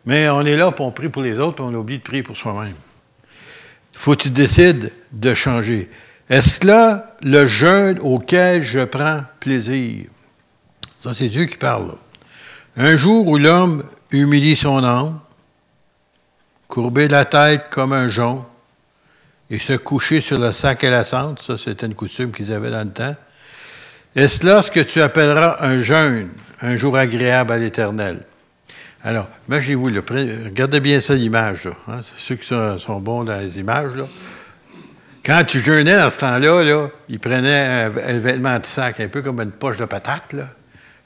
Mais 0.05 0.29
on 0.29 0.43
est 0.43 0.59
là, 0.59 0.71
pour 0.73 0.85
on 0.85 0.91
prie 0.91 1.09
pour 1.09 1.23
les 1.23 1.41
autres, 1.41 1.55
puis 1.55 1.65
on 1.65 1.73
oublie 1.73 1.97
de 1.97 2.03
prier 2.03 2.23
pour 2.23 2.37
soi-même. 2.37 2.75
faut 3.95 4.15
que 4.15 4.25
tu 4.25 4.29
décides 4.29 4.93
de 5.11 5.33
changer. 5.33 5.91
Est-ce 6.29 6.67
là 6.67 7.17
le 7.23 7.47
jeûne 7.47 7.99
auquel 8.01 8.63
je 8.63 8.81
prends 8.81 9.23
plaisir? 9.41 10.05
Ça, 11.01 11.15
c'est 11.15 11.29
Dieu 11.29 11.47
qui 11.47 11.57
parle. 11.57 11.95
Un 12.77 12.95
jour 12.95 13.27
où 13.27 13.39
l'homme 13.39 13.85
humilie 14.11 14.55
son 14.55 14.85
âme, 14.85 15.19
courber 16.73 17.07
la 17.07 17.27
tête 17.27 17.67
comme 17.69 17.93
un 17.93 18.09
jonc 18.09 18.47
et 19.51 19.59
se 19.59 19.75
coucher 19.75 20.23
sur 20.23 20.39
le 20.39 20.53
sac 20.53 20.83
et 20.85 20.89
la 20.89 21.05
cendre, 21.05 21.39
ça 21.39 21.59
c'était 21.59 21.85
une 21.85 21.95
coutume 21.95 22.33
qu'ils 22.33 22.51
avaient 22.51 22.71
dans 22.71 22.83
le 22.83 22.91
temps, 22.91 23.15
est-ce 24.17 24.47
là 24.47 24.63
ce 24.63 24.71
que 24.71 24.81
tu 24.81 25.03
appelleras 25.03 25.57
un 25.61 25.81
jeûne, 25.81 26.31
un 26.63 26.75
jour 26.77 26.97
agréable 26.97 27.53
à 27.53 27.59
l'Éternel? 27.59 28.25
Alors, 29.05 29.29
imaginez-vous, 29.49 29.91
regardez 30.47 30.81
bien 30.81 31.03
ça, 31.03 31.13
l'image. 31.15 31.69
Hein, 31.89 32.01
ceux 32.17 32.37
qui 32.37 32.47
sont, 32.47 33.01
bons 33.01 33.25
dans 33.25 33.39
les 33.39 33.59
images. 33.59 33.93
Quand 35.27 35.45
tu 35.47 35.59
jeûnais 35.59 35.99
dans 35.99 36.09
ce 36.09 36.21
temps-là, 36.21 36.65
là, 36.65 36.89
ils 37.11 37.21
prenaient 37.21 37.67
un, 37.67 37.89
vêtement 37.91 38.59
de 38.59 38.65
sac, 38.65 38.99
un 38.99 39.09
peu 39.09 39.21
comme 39.21 39.41
une 39.41 39.53
poche 39.53 39.77
de 39.77 39.85
patate. 39.85 40.35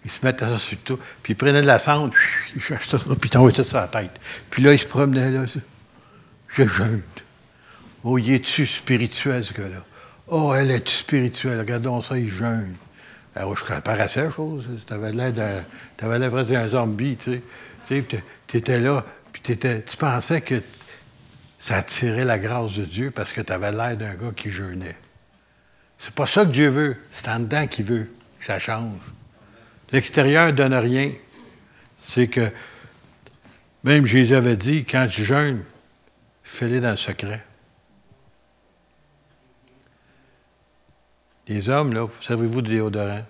Ils 0.06 0.10
se 0.10 0.24
mettaient 0.24 0.46
ça 0.46 0.56
sur 0.56 0.78
tout. 0.78 1.00
Puis 1.22 1.32
ils 1.32 1.36
prenaient 1.36 1.62
de 1.62 1.66
la 1.66 1.80
cendre, 1.80 2.14
ils 2.54 2.62
cherchaient 2.62 2.96
ça, 2.96 2.98
puis 2.98 3.16
ils 3.24 3.30
t'envoyaient 3.30 3.56
ça 3.56 3.64
sur 3.64 3.76
la 3.76 3.88
tête. 3.88 4.12
Puis 4.48 4.62
là, 4.62 4.72
ils 4.72 4.78
se 4.78 4.86
promenaient 4.86 5.32
là. 5.32 5.44
Je 6.48 6.64
jeûne. 6.64 7.02
Oh, 8.04 8.16
il 8.16 8.32
est-tu 8.32 8.64
spirituel, 8.66 9.44
ce 9.44 9.52
gars-là? 9.52 9.84
Oh, 10.28 10.54
elle 10.54 10.70
est-tu 10.70 10.92
spirituelle? 10.92 11.58
Regardons 11.58 12.00
ça, 12.00 12.16
il 12.16 12.28
jeûne. 12.28 12.76
Alors, 13.34 13.56
je 13.56 13.64
paraissais 13.80 14.22
la 14.22 14.30
chose. 14.30 14.68
Tu 14.86 14.94
avais 14.94 15.10
l'air 15.12 16.30
presque 16.30 16.52
d'un 16.52 16.68
zombie, 16.68 17.16
tu 17.16 17.42
sais. 17.88 18.04
Tu 18.46 18.56
étais 18.56 18.78
là, 18.78 19.04
puis 19.32 19.42
tu 19.42 19.96
pensais 19.98 20.40
que 20.40 20.62
ça 21.58 21.78
attirait 21.78 22.24
la 22.24 22.38
grâce 22.38 22.74
de 22.74 22.84
Dieu 22.84 23.10
parce 23.10 23.32
que 23.32 23.40
tu 23.40 23.52
avais 23.52 23.72
l'air 23.72 23.96
d'un 23.96 24.14
gars 24.14 24.30
qui 24.36 24.50
jeûnait. 24.50 24.96
C'est 25.98 26.14
pas 26.14 26.28
ça 26.28 26.44
que 26.44 26.50
Dieu 26.50 26.68
veut. 26.68 26.96
C'est 27.10 27.28
en 27.28 27.40
dedans 27.40 27.66
qu'il 27.66 27.86
veut 27.86 28.08
que 28.38 28.44
ça 28.44 28.60
change. 28.60 29.00
L'extérieur 29.92 30.46
ne 30.46 30.52
donne 30.52 30.74
rien. 30.74 31.12
C'est 31.98 32.28
que, 32.28 32.50
même 33.84 34.06
Jésus 34.06 34.34
avait 34.34 34.56
dit, 34.56 34.84
quand 34.84 35.06
tu 35.10 35.24
jeûnes, 35.24 35.64
fais-les 36.42 36.80
dans 36.80 36.90
le 36.90 36.96
secret. 36.96 37.44
Les 41.48 41.70
hommes, 41.70 41.92
là, 41.92 42.06
servez-vous 42.20 42.62
de 42.62 42.70
déodorant. 42.70 43.24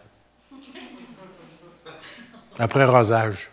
Après 2.58 2.84
rosage. 2.84 3.50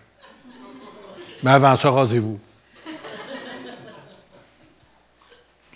Mais 1.44 1.52
avant 1.52 1.76
ça, 1.76 1.92
rasez-vous. 1.92 2.40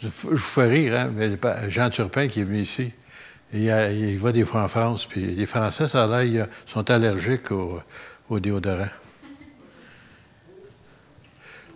Je 0.01 0.07
vous 0.07 0.38
fais 0.38 0.67
rire, 0.67 0.96
hein? 0.96 1.12
Jean 1.67 1.89
Turpin 1.89 2.27
qui 2.27 2.41
est 2.41 2.43
venu 2.43 2.62
ici, 2.62 2.93
il, 3.54 3.63
il, 3.63 4.18
va 4.18 4.32
des 4.32 4.44
fois 4.46 4.63
en 4.63 4.68
France, 4.68 5.06
puis 5.06 5.22
les 5.22 5.46
Français, 5.46 5.88
ça 5.88 6.04
a 6.04 6.24
l'air, 6.24 6.48
sont 6.66 6.89
allergiques 6.89 7.51
au, 7.51 8.39
déodorant. 8.39 8.89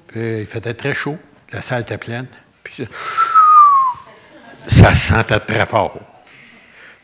Puis 0.07 0.39
il 0.39 0.45
faisait 0.45 0.73
très 0.73 0.93
chaud, 0.93 1.17
la 1.53 1.61
salle 1.61 1.83
était 1.83 1.97
pleine, 1.97 2.27
puis 2.63 2.85
ça, 4.67 4.93
sentait 4.93 5.39
très 5.39 5.65
fort. 5.65 5.97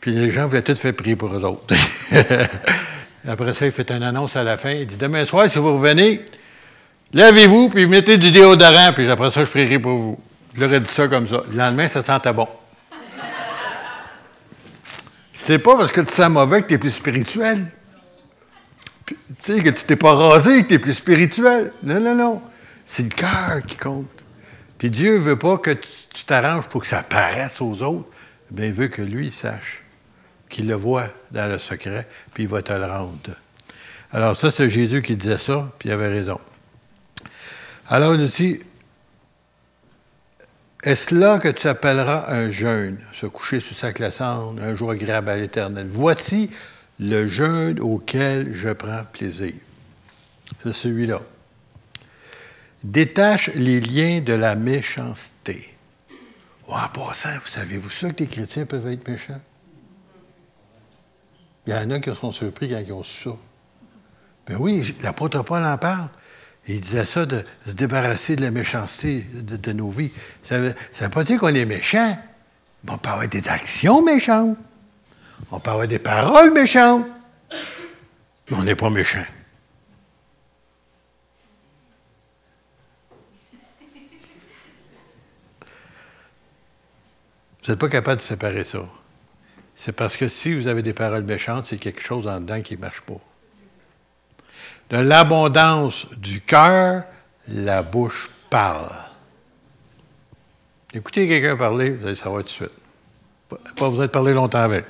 Puis 0.01 0.11
les 0.11 0.29
gens 0.29 0.47
voulaient 0.47 0.61
tout 0.61 0.75
faire 0.75 0.93
prier 0.93 1.15
pour 1.15 1.33
eux 1.33 1.43
autres. 1.43 1.73
Après 3.27 3.53
ça, 3.53 3.65
il 3.65 3.71
fait 3.71 3.89
une 3.91 4.03
annonce 4.03 4.37
à 4.37 4.43
la 4.43 4.55
fin. 4.55 4.71
Il 4.71 4.85
dit 4.85 4.95
Demain 4.95 5.25
soir, 5.25 5.49
si 5.49 5.59
vous 5.59 5.73
revenez, 5.73 6.23
Lavez-vous, 7.13 7.69
puis 7.69 7.87
mettez 7.87 8.17
du 8.17 8.31
déodorant, 8.31 8.91
puis 8.93 9.09
après 9.09 9.29
ça, 9.29 9.43
je 9.43 9.49
prierai 9.49 9.79
pour 9.79 9.97
vous. 9.97 10.19
Je 10.53 10.59
leur 10.59 10.73
ai 10.73 10.79
dit 10.79 10.89
ça 10.89 11.07
comme 11.07 11.27
ça. 11.27 11.41
Le 11.49 11.57
lendemain, 11.57 11.87
ça 11.87 12.01
sentait 12.01 12.33
bon. 12.33 12.47
C'est 15.39 15.59
pas 15.59 15.77
parce 15.77 15.91
que 15.91 16.01
tu 16.01 16.11
sens 16.11 16.31
mauvais 16.31 16.63
que 16.63 16.67
tu 16.69 16.73
es 16.73 16.77
plus 16.79 16.89
spirituel. 16.89 17.71
Tu 19.05 19.15
sais, 19.37 19.61
que 19.61 19.69
tu 19.69 19.83
t'es 19.85 19.95
pas 19.95 20.15
rasé 20.15 20.63
que 20.63 20.69
tu 20.69 20.73
es 20.73 20.79
plus 20.79 20.95
spirituel. 20.95 21.71
Non, 21.83 21.99
non, 21.99 22.15
non. 22.15 22.41
C'est 22.85 23.03
le 23.03 23.09
cœur 23.09 23.61
qui 23.65 23.77
compte. 23.77 24.25
Puis 24.79 24.89
Dieu 24.89 25.15
veut 25.17 25.37
pas 25.37 25.59
que 25.59 25.69
tu 25.71 26.25
t'arranges 26.25 26.67
pour 26.67 26.81
que 26.81 26.87
ça 26.87 27.03
paraisse 27.03 27.61
aux 27.61 27.83
autres. 27.83 28.09
Bien, 28.49 28.65
il 28.65 28.73
veut 28.73 28.87
que 28.87 29.03
lui, 29.03 29.27
il 29.27 29.31
sache, 29.31 29.83
qu'il 30.49 30.67
le 30.67 30.73
voit 30.73 31.07
dans 31.29 31.47
le 31.47 31.59
secret, 31.59 32.07
puis 32.33 32.43
il 32.43 32.49
va 32.49 32.63
te 32.63 32.73
le 32.73 32.85
rendre. 32.85 33.35
Alors 34.11 34.35
ça, 34.35 34.49
c'est 34.49 34.69
Jésus 34.69 35.03
qui 35.03 35.15
disait 35.15 35.37
ça, 35.37 35.71
puis 35.77 35.89
il 35.89 35.91
avait 35.91 36.09
raison. 36.09 36.39
Alors, 37.87 38.15
il 38.15 38.25
dit, 38.25 38.59
est-ce 40.83 41.15
là 41.15 41.39
que 41.39 41.47
tu 41.47 41.67
appelleras 41.67 42.31
un 42.31 42.49
jeûne, 42.49 42.99
se 43.13 43.25
coucher 43.25 43.59
sous 43.59 43.73
sa 43.73 43.91
cendre, 44.11 44.61
un 44.61 44.75
jour 44.75 44.91
agréable 44.91 45.29
à 45.29 45.37
l'Éternel? 45.37 45.87
Voici 45.89 46.49
le 46.99 47.27
jeûne 47.27 47.79
auquel 47.79 48.53
je 48.53 48.69
prends 48.69 49.03
plaisir. 49.11 49.53
C'est 50.61 50.73
celui-là. 50.73 51.21
Détache 52.83 53.49
les 53.55 53.81
liens 53.81 54.21
de 54.21 54.33
la 54.33 54.55
méchanceté. 54.55 55.75
Oh, 56.67 56.73
en 56.73 56.89
passant, 56.89 57.33
vous 57.41 57.47
savez-vous 57.47 57.89
ça 57.89 58.11
que 58.11 58.19
les 58.19 58.27
chrétiens 58.27 58.65
peuvent 58.65 58.87
être 58.87 59.07
méchants? 59.07 59.41
Il 61.65 61.73
y 61.73 61.75
en 61.75 61.89
a 61.91 61.99
qui 61.99 62.13
sont 62.15 62.31
surpris 62.31 62.69
quand 62.69 62.79
ils 62.85 62.93
ont 62.93 63.03
su 63.03 63.29
ça. 63.29 63.35
Ben 64.47 64.57
oui, 64.59 64.95
l'apôtre 65.01 65.41
Paul 65.43 65.65
en 65.65 65.77
parle 65.77 66.09
il 66.67 66.81
disait 66.81 67.05
ça, 67.05 67.25
de 67.25 67.43
se 67.65 67.73
débarrasser 67.73 68.35
de 68.35 68.41
la 68.41 68.51
méchanceté 68.51 69.21
de, 69.33 69.71
nos 69.71 69.89
vies. 69.89 70.11
Ça 70.41 70.59
ne 70.59 70.69
veut 70.69 71.09
pas 71.09 71.23
dire 71.23 71.39
qu'on 71.39 71.53
est 71.53 71.65
méchant, 71.65 72.17
mais 72.83 72.91
on 72.91 72.97
peut 72.97 73.09
avoir 73.09 73.27
des 73.27 73.47
actions 73.47 74.03
méchantes. 74.03 74.57
On 75.51 75.59
peut 75.59 75.71
avoir 75.71 75.87
des 75.87 75.99
paroles 75.99 76.51
méchantes, 76.51 77.05
mais 78.49 78.57
on 78.57 78.63
n'est 78.63 78.75
pas 78.75 78.89
méchant. 78.89 79.23
Vous 87.63 87.73
n'êtes 87.73 87.79
pas 87.79 87.89
capable 87.89 88.17
de 88.17 88.21
séparer 88.21 88.63
ça. 88.63 88.79
C'est 89.75 89.91
parce 89.91 90.17
que 90.17 90.27
si 90.27 90.53
vous 90.53 90.67
avez 90.67 90.81
des 90.81 90.93
paroles 90.93 91.23
méchantes, 91.23 91.67
c'est 91.67 91.77
quelque 91.77 92.01
chose 92.01 92.27
en 92.27 92.39
dedans 92.39 92.61
qui 92.61 92.75
ne 92.75 92.81
marche 92.81 93.01
pas. 93.01 93.19
De 94.89 94.97
l'abondance 94.97 96.07
du 96.17 96.41
cœur, 96.41 97.03
la 97.49 97.81
bouche 97.83 98.29
parle. 98.49 98.89
Écoutez 100.93 101.27
quelqu'un 101.27 101.57
parler, 101.57 101.89
vous 101.89 102.07
allez 102.07 102.15
savoir 102.15 102.43
tout 102.43 102.47
de 102.47 102.53
suite. 102.53 102.71
Pas 103.49 103.89
besoin 103.89 104.05
de 104.05 104.11
parler 104.11 104.33
longtemps 104.33 104.59
avec. 104.59 104.85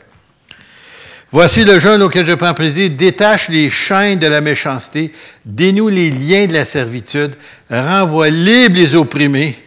Voici 1.29 1.65
le 1.65 1.79
jeûne 1.79 2.01
auquel 2.03 2.25
je 2.25 2.33
prends 2.33 2.53
plaisir. 2.53 2.89
Détache 2.91 3.49
les 3.49 3.69
chaînes 3.69 4.19
de 4.19 4.27
la 4.27 4.39
méchanceté, 4.39 5.11
dénoue 5.43 5.89
les 5.89 6.09
liens 6.09 6.45
de 6.45 6.53
la 6.53 6.63
servitude, 6.63 7.35
renvoie 7.69 8.29
libres 8.29 8.77
les 8.77 8.95
opprimés, 8.95 9.57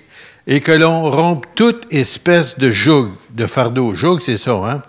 et 0.47 0.61
que 0.61 0.73
l'on 0.73 1.11
rompe 1.11 1.47
toute 1.55 1.87
espèce 1.93 2.57
de 2.57 2.71
joug, 2.71 3.11
de 3.31 3.47
fardeau. 3.47 3.95
Joug, 3.95 4.21
c'est 4.21 4.39
ça, 4.39 4.53
hein? 4.53 4.83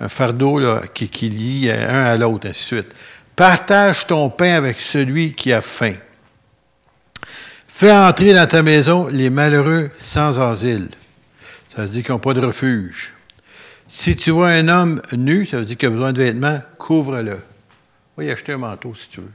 Un 0.00 0.08
fardeau 0.08 0.60
qui, 0.92 1.08
qui 1.08 1.28
lie 1.30 1.70
un 1.70 2.04
à 2.04 2.16
l'autre, 2.16 2.48
ainsi 2.48 2.74
de 2.74 2.82
suite. 2.82 2.92
Partage 3.40 4.06
ton 4.06 4.28
pain 4.28 4.52
avec 4.52 4.78
celui 4.78 5.32
qui 5.32 5.50
a 5.50 5.62
faim. 5.62 5.94
Fais 7.68 7.90
entrer 7.90 8.34
dans 8.34 8.46
ta 8.46 8.62
maison 8.62 9.08
les 9.08 9.30
malheureux 9.30 9.90
sans 9.96 10.38
asile. 10.38 10.90
Ça 11.66 11.80
veut 11.80 11.88
dire 11.88 12.02
qu'ils 12.02 12.12
n'ont 12.12 12.18
pas 12.18 12.34
de 12.34 12.44
refuge. 12.44 13.14
Si 13.88 14.14
tu 14.14 14.30
vois 14.30 14.50
un 14.50 14.68
homme 14.68 15.00
nu, 15.14 15.46
ça 15.46 15.56
veut 15.56 15.64
dire 15.64 15.78
qu'il 15.78 15.86
a 15.86 15.90
besoin 15.90 16.12
de 16.12 16.22
vêtements, 16.22 16.60
couvre-le. 16.76 17.40
Va 18.14 18.24
y 18.24 18.30
acheter 18.30 18.52
un 18.52 18.58
manteau 18.58 18.94
si 18.94 19.08
tu 19.08 19.22
veux. 19.22 19.32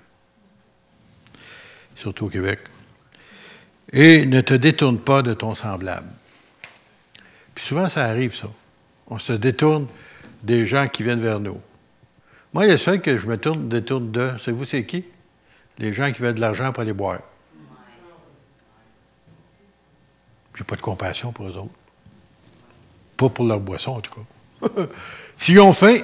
Surtout 1.95 2.27
au 2.27 2.29
Québec. 2.29 2.59
Et 3.91 4.27
ne 4.27 4.41
te 4.41 4.53
détourne 4.53 4.99
pas 4.99 5.23
de 5.23 5.33
ton 5.33 5.55
semblable. 5.55 6.09
Puis 7.55 7.65
souvent, 7.65 7.89
ça 7.89 8.05
arrive, 8.05 8.35
ça. 8.35 8.49
On 9.07 9.17
se 9.17 9.33
détourne 9.33 9.87
des 10.43 10.67
gens 10.67 10.87
qui 10.87 11.01
viennent 11.01 11.23
vers 11.23 11.39
nous. 11.39 11.59
Moi, 12.55 12.67
le 12.67 12.77
seul 12.77 13.01
que 13.01 13.17
je 13.17 13.27
me 13.27 13.37
tourne, 13.37 13.67
détourne 13.67 14.11
de, 14.11 14.31
c'est 14.39 14.53
vous 14.53 14.63
c'est 14.63 14.85
qui? 14.85 15.03
Les 15.77 15.91
gens 15.91 16.09
qui 16.13 16.21
veulent 16.21 16.35
de 16.35 16.39
l'argent 16.39 16.71
pour 16.71 16.83
aller 16.83 16.93
boire. 16.93 17.19
J'ai 20.53 20.63
pas 20.63 20.77
de 20.77 20.81
compassion 20.81 21.33
pour 21.33 21.47
eux 21.47 21.57
autres. 21.57 21.73
Pas 23.17 23.27
pour 23.27 23.43
leur 23.43 23.59
boisson, 23.59 23.97
en 23.97 23.99
tout 23.99 24.21
cas. 24.61 24.69
S'ils 25.35 25.59
ont 25.59 25.73
faim, 25.73 25.97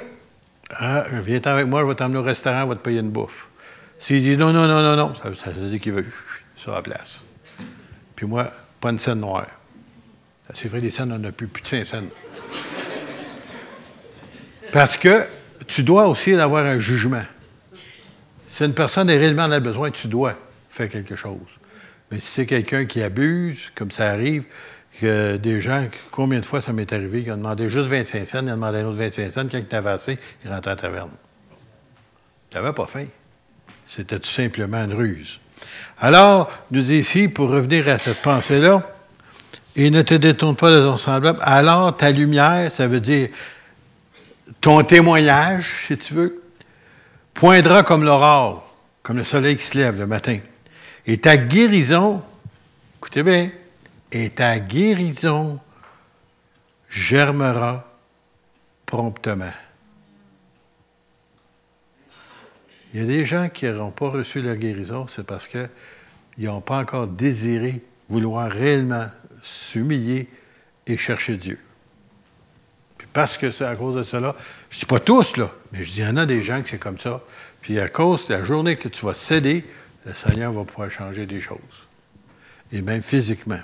ah, 0.72 1.06
viens 1.24 1.40
avec 1.42 1.68
moi, 1.68 1.84
je 1.84 1.86
vais 1.86 1.96
t'emmener 1.96 2.20
au 2.20 2.24
restaurant, 2.24 2.64
je 2.64 2.68
vais 2.68 2.76
te 2.76 2.82
payer 2.82 3.00
une 3.00 3.12
bouffe. 3.12 3.48
S'ils 3.98 4.22
disent 4.22 4.38
non, 4.38 4.52
non, 4.52 4.68
non, 4.68 4.82
non, 4.82 4.98
non, 4.98 5.16
ça, 5.16 5.34
ça 5.34 5.52
veut 5.52 5.70
dire 5.70 5.80
qu'ils 5.80 5.94
veulent 5.94 6.12
sur 6.58 6.74
la 6.74 6.82
place. 6.82 7.22
Puis 8.14 8.26
moi, 8.26 8.52
pas 8.82 8.90
une 8.90 9.00
scène 9.00 9.22
noire. 9.22 9.48
C'est 10.54 10.68
vrai, 10.68 10.82
les 10.82 10.90
scènes, 10.90 11.14
on 11.14 11.20
n'a 11.20 11.32
plus, 11.32 11.48
plus 11.48 11.62
de 11.62 11.68
cinq 11.68 11.86
scènes. 11.86 12.10
Parce 14.74 14.98
que 14.98 15.26
tu 15.68 15.84
dois 15.84 16.08
aussi 16.08 16.34
avoir 16.34 16.66
un 16.66 16.80
jugement. 16.80 17.24
Si 18.50 18.66
une 18.66 18.74
personne 18.74 19.10
est 19.10 19.18
réellement 19.18 19.48
dans 19.48 19.56
le 19.56 19.62
besoin, 19.62 19.92
tu 19.92 20.08
dois 20.08 20.36
faire 20.70 20.90
quelque 20.90 21.16
chose. 21.16 21.60
Mais 22.12 22.20
si 22.20 22.28
c'est 22.28 22.46
quelqu'un 22.46 22.86
qui 22.86 23.02
abuse, 23.02 23.72
comme 23.76 23.92
ça 23.92 24.10
arrive, 24.10 24.46
que 25.00 25.38
des 25.38 25.60
gens, 25.60 25.88
combien 26.12 26.40
de 26.40 26.46
fois 26.46 26.62
ça 26.62 26.74
m'est 26.74 26.92
arrivé, 26.92 27.24
qui 27.24 27.32
ont 27.32 27.38
demandé 27.38 27.70
juste 27.70 27.88
25 27.88 28.26
cents, 28.26 28.40
ils 28.44 28.50
ont 28.50 28.56
demandé 28.56 28.80
un 28.80 28.86
autre 28.86 28.98
25 28.98 29.32
cents, 29.32 29.48
quand 29.50 29.60
ils 29.60 29.76
avaient 29.76 29.90
assez, 29.90 30.20
ils 30.44 30.52
rentraient 30.52 30.72
à 30.72 30.76
la 30.76 30.82
taverne. 30.82 31.12
Tu 32.50 32.58
n'avais 32.58 32.74
pas 32.74 32.86
faim. 32.86 33.06
C'était 33.88 34.20
tout 34.20 34.30
simplement 34.30 34.84
une 34.84 34.94
ruse. 34.94 35.40
Alors, 36.00 36.52
nous 36.72 36.92
ici, 36.92 37.30
pour 37.30 37.50
revenir 37.50 37.88
à 37.88 37.98
cette 37.98 38.22
pensée-là, 38.22 38.86
et 39.76 39.90
ne 39.90 40.02
te 40.02 40.14
détourne 40.14 40.56
pas 40.56 40.72
de 40.72 40.82
ton 40.82 40.98
semblable, 40.98 41.40
alors 41.42 41.96
ta 41.96 42.12
lumière, 42.12 42.70
ça 42.72 42.88
veut 42.88 43.00
dire 43.00 43.30
ton 44.62 44.84
témoignage, 44.84 45.88
si 45.88 45.98
tu 45.98 46.14
veux, 46.14 46.42
poindra 47.34 47.82
comme 47.84 48.04
l'aurore, 48.04 48.78
comme 49.02 49.18
le 49.18 49.24
soleil 49.24 49.58
qui 49.58 49.64
se 49.64 49.78
lève 49.78 49.98
le 49.98 50.06
matin. 50.06 50.38
Et 51.08 51.18
ta 51.18 51.36
guérison, 51.36 52.24
écoutez 52.98 53.24
bien, 53.24 53.50
et 54.12 54.30
ta 54.30 54.60
guérison 54.60 55.60
germera 56.88 57.92
promptement. 58.86 59.54
Il 62.94 63.00
y 63.00 63.04
a 63.04 63.08
des 63.08 63.26
gens 63.26 63.50
qui 63.50 63.66
n'auront 63.66 63.92
pas 63.92 64.10
reçu 64.10 64.42
leur 64.42 64.58
guérison, 64.58 65.08
c'est 65.08 65.26
parce 65.26 65.48
qu'ils 65.48 65.70
n'ont 66.38 66.62
pas 66.62 66.78
encore 66.78 67.08
désiré 67.08 67.82
vouloir 68.10 68.52
réellement 68.52 69.06
s'humilier 69.42 70.28
et 70.86 70.98
chercher 70.98 71.38
Dieu. 71.38 71.58
Parce 73.14 73.38
que 73.38 73.52
c'est 73.52 73.66
à 73.66 73.76
cause 73.76 73.96
de 73.96 74.04
cela, 74.04 74.36
je 74.70 74.78
ne 74.78 74.80
dis 74.80 74.86
pas 74.86 75.00
tous, 75.00 75.38
là, 75.38 75.52
mais 75.72 75.84
je 75.84 75.90
dis, 75.90 76.00
il 76.00 76.06
y 76.06 76.08
en 76.08 76.18
a 76.18 76.26
des 76.26 76.42
gens 76.42 76.62
qui 76.62 76.70
c'est 76.70 76.78
comme 76.78 76.98
ça. 76.98 77.22
Puis 77.62 77.80
à 77.80 77.90
cause 77.90 78.28
de 78.28 78.34
la 78.34 78.44
journée 78.44 78.76
que 78.76 78.88
tu 78.88 79.06
vas 79.06 79.14
céder, 79.14 79.66
le 80.06 80.14
Seigneur 80.14 80.52
va 80.54 80.64
pouvoir 80.64 80.90
changer 80.90 81.26
des 81.26 81.42
choses. 81.42 81.58
Et 82.72 82.82
même 82.82 83.02
physiquement. 83.02 83.60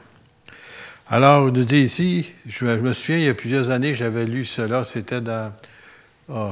Alors, 1.10 1.48
il 1.48 1.54
nous 1.54 1.63
dit 1.63 1.80
ici, 1.80 2.34
je, 2.46 2.66
me 2.66 2.92
souviens, 2.92 3.18
il 3.18 3.24
y 3.24 3.30
a 3.30 3.34
plusieurs 3.34 3.70
années, 3.70 3.96
j'avais 3.96 4.25
lu 4.25 4.44
cela, 4.44 4.84
c'était 4.84 5.22
dans. 5.22 5.54
Oh, 6.27 6.51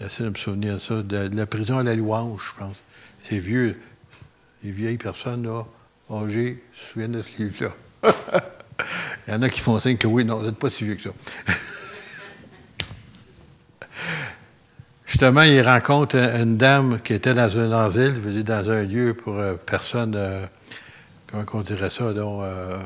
j'essaie 0.00 0.24
de 0.24 0.30
me 0.30 0.34
souvenir 0.34 0.74
de 0.74 0.78
ça, 0.78 1.02
de, 1.02 1.30
la 1.36 1.44
prison 1.44 1.78
à 1.78 1.82
la 1.82 1.94
louange, 1.94 2.54
je 2.54 2.58
pense. 2.58 2.76
C'est 3.22 3.38
vieux, 3.38 3.78
les 4.64 4.70
vieilles 4.70 4.96
personnes, 4.96 5.46
là, 5.46 5.64
âgées, 6.10 6.64
se 6.72 6.92
souviennent 6.92 7.12
de 7.12 7.20
ce 7.20 7.36
livre-là. 7.36 8.12
il 9.28 9.34
y 9.34 9.36
en 9.36 9.42
a 9.42 9.50
qui 9.50 9.60
font 9.60 9.78
signe 9.78 9.98
que 9.98 10.06
oui, 10.06 10.24
non, 10.24 10.38
vous 10.38 10.46
n'êtes 10.46 10.56
pas 10.56 10.70
si 10.70 10.84
vieux 10.84 10.94
que 10.94 11.02
ça. 11.02 11.10
Justement, 15.06 15.42
il 15.42 15.62
rencontre 15.62 16.16
une 16.16 16.56
dame 16.56 17.00
qui 17.00 17.14
était 17.14 17.32
dans 17.32 17.58
un 17.58 17.70
asile, 17.70 18.14
je 18.14 18.20
veux 18.20 18.32
dire, 18.32 18.44
dans 18.44 18.70
un 18.70 18.82
lieu 18.82 19.14
pour 19.14 19.38
euh, 19.38 19.54
personnes, 19.54 20.14
euh, 20.16 20.44
comment 21.28 21.44
on 21.54 21.60
dirait 21.60 21.90
ça, 21.90 22.12
donc, 22.12 22.42
euh, 22.42 22.76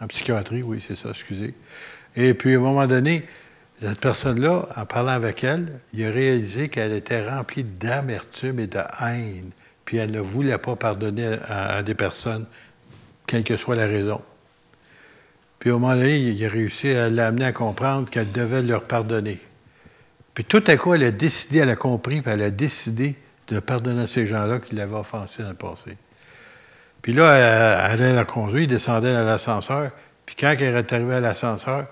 en 0.00 0.06
psychiatrie, 0.06 0.62
oui, 0.62 0.82
c'est 0.86 0.96
ça, 0.96 1.10
excusez. 1.10 1.54
Et 2.16 2.32
puis, 2.34 2.54
à 2.54 2.56
un 2.56 2.60
moment 2.60 2.86
donné, 2.86 3.26
cette 3.80 4.00
personne-là, 4.00 4.66
en 4.76 4.86
parlant 4.86 5.12
avec 5.12 5.44
elle, 5.44 5.80
il 5.92 6.04
a 6.04 6.10
réalisé 6.10 6.68
qu'elle 6.68 6.92
était 6.92 7.28
remplie 7.28 7.64
d'amertume 7.64 8.58
et 8.60 8.66
de 8.66 8.80
haine, 9.00 9.50
puis 9.84 9.98
elle 9.98 10.10
ne 10.10 10.20
voulait 10.20 10.58
pas 10.58 10.76
pardonner 10.76 11.36
à, 11.44 11.82
des 11.82 11.94
personnes, 11.94 12.46
quelle 13.26 13.44
que 13.44 13.56
soit 13.56 13.76
la 13.76 13.86
raison. 13.86 14.20
Puis, 15.58 15.70
un 15.70 15.74
moment 15.74 15.94
donné, 15.94 16.18
il 16.18 16.44
a 16.44 16.48
réussi 16.48 16.90
à 16.90 17.10
l'amener 17.10 17.46
à 17.46 17.52
comprendre 17.52 18.08
qu'elle 18.08 18.30
devait 18.30 18.62
leur 18.62 18.84
pardonner. 18.84 19.40
Puis, 20.34 20.44
tout 20.44 20.62
à 20.66 20.76
coup, 20.76 20.94
elle 20.94 21.04
a 21.04 21.10
décidé, 21.10 21.58
elle 21.58 21.70
a 21.70 21.76
compris, 21.76 22.20
puis 22.20 22.30
elle 22.30 22.42
a 22.42 22.50
décidé 22.50 23.16
de 23.48 23.60
pardonner 23.60 24.02
à 24.02 24.06
ces 24.06 24.26
gens-là 24.26 24.58
qui 24.58 24.74
l'avaient 24.74 24.96
offensé 24.96 25.42
dans 25.42 25.48
le 25.48 25.54
passé. 25.54 25.96
Puis 27.02 27.12
là, 27.12 27.34
elle, 27.34 27.92
allait 27.92 28.12
la 28.12 28.24
conduire, 28.24 28.66
descendait 28.66 29.12
dans 29.12 29.24
l'ascenseur. 29.24 29.90
Puis 30.26 30.36
quand 30.38 30.54
elle 30.58 30.76
est 30.76 30.92
arrivée 30.92 31.14
à 31.14 31.20
l'ascenseur, 31.20 31.86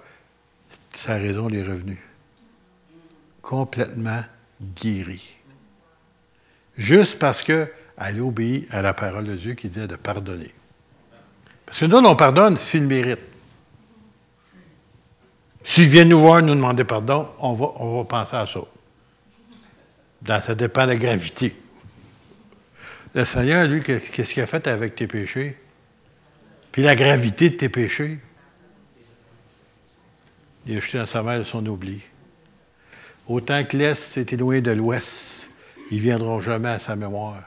sa 0.90 1.14
raison 1.14 1.48
est 1.48 1.62
revenue. 1.62 2.02
Complètement 3.40 4.22
guérie. 4.82 5.36
Juste 6.76 7.18
parce 7.18 7.42
qu'elle 7.42 8.20
obéit 8.20 8.66
à 8.70 8.82
la 8.82 8.92
parole 8.92 9.24
de 9.24 9.34
Dieu 9.34 9.54
qui 9.54 9.68
disait 9.68 9.86
de 9.86 9.96
pardonner. 9.96 10.52
Parce 11.64 11.80
que 11.80 11.86
nous, 11.86 11.96
on 11.96 12.16
pardonne 12.16 12.56
s'il 12.56 12.84
mérite. 12.84 13.20
S'il 15.68 15.88
vient 15.88 16.04
nous 16.04 16.20
voir 16.20 16.42
nous 16.42 16.54
demander 16.54 16.84
pardon, 16.84 17.28
on 17.40 17.52
va, 17.52 17.66
on 17.78 17.96
va 17.96 18.04
penser 18.04 18.36
à 18.36 18.46
ça. 18.46 18.60
ça 20.40 20.54
dépend 20.54 20.84
de 20.84 20.92
la 20.92 20.96
gravité. 20.96 21.56
Le 23.12 23.24
Seigneur, 23.24 23.66
lui, 23.66 23.82
qu'est-ce 23.82 24.32
qu'il 24.32 24.44
a 24.44 24.46
fait 24.46 24.64
avec 24.68 24.94
tes 24.94 25.08
péchés? 25.08 25.58
Puis 26.70 26.82
la 26.82 26.94
gravité 26.94 27.50
de 27.50 27.56
tes 27.56 27.68
péchés? 27.68 28.20
Il 30.66 30.76
a 30.76 30.80
jeté 30.80 30.98
dans 30.98 31.06
sa 31.06 31.24
mère 31.24 31.44
son 31.44 31.66
oubli. 31.66 32.00
Autant 33.26 33.64
que 33.64 33.76
l'Est 33.76 33.96
s'est 33.96 34.26
éloigné 34.30 34.60
de 34.60 34.70
l'Ouest, 34.70 35.50
ils 35.90 36.00
viendront 36.00 36.38
jamais 36.38 36.68
à 36.68 36.78
sa 36.78 36.94
mémoire. 36.94 37.42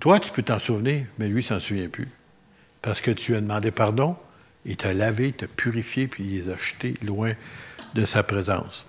Toi, 0.00 0.18
tu 0.18 0.32
peux 0.32 0.42
t'en 0.42 0.58
souvenir, 0.58 1.06
mais 1.18 1.28
lui, 1.28 1.42
il 1.42 1.44
s'en 1.44 1.60
souvient 1.60 1.88
plus. 1.88 2.08
Parce 2.82 3.00
que 3.00 3.12
tu 3.12 3.36
as 3.36 3.40
demandé 3.40 3.70
pardon, 3.70 4.16
il 4.64 4.76
t'a 4.76 4.92
lavé, 4.92 5.28
il 5.28 5.32
t'a 5.32 5.46
purifié, 5.46 6.06
puis 6.06 6.24
il 6.24 6.30
les 6.30 6.48
a 6.50 6.56
jetés 6.56 6.94
loin 7.02 7.32
de 7.94 8.04
sa 8.04 8.22
présence. 8.22 8.86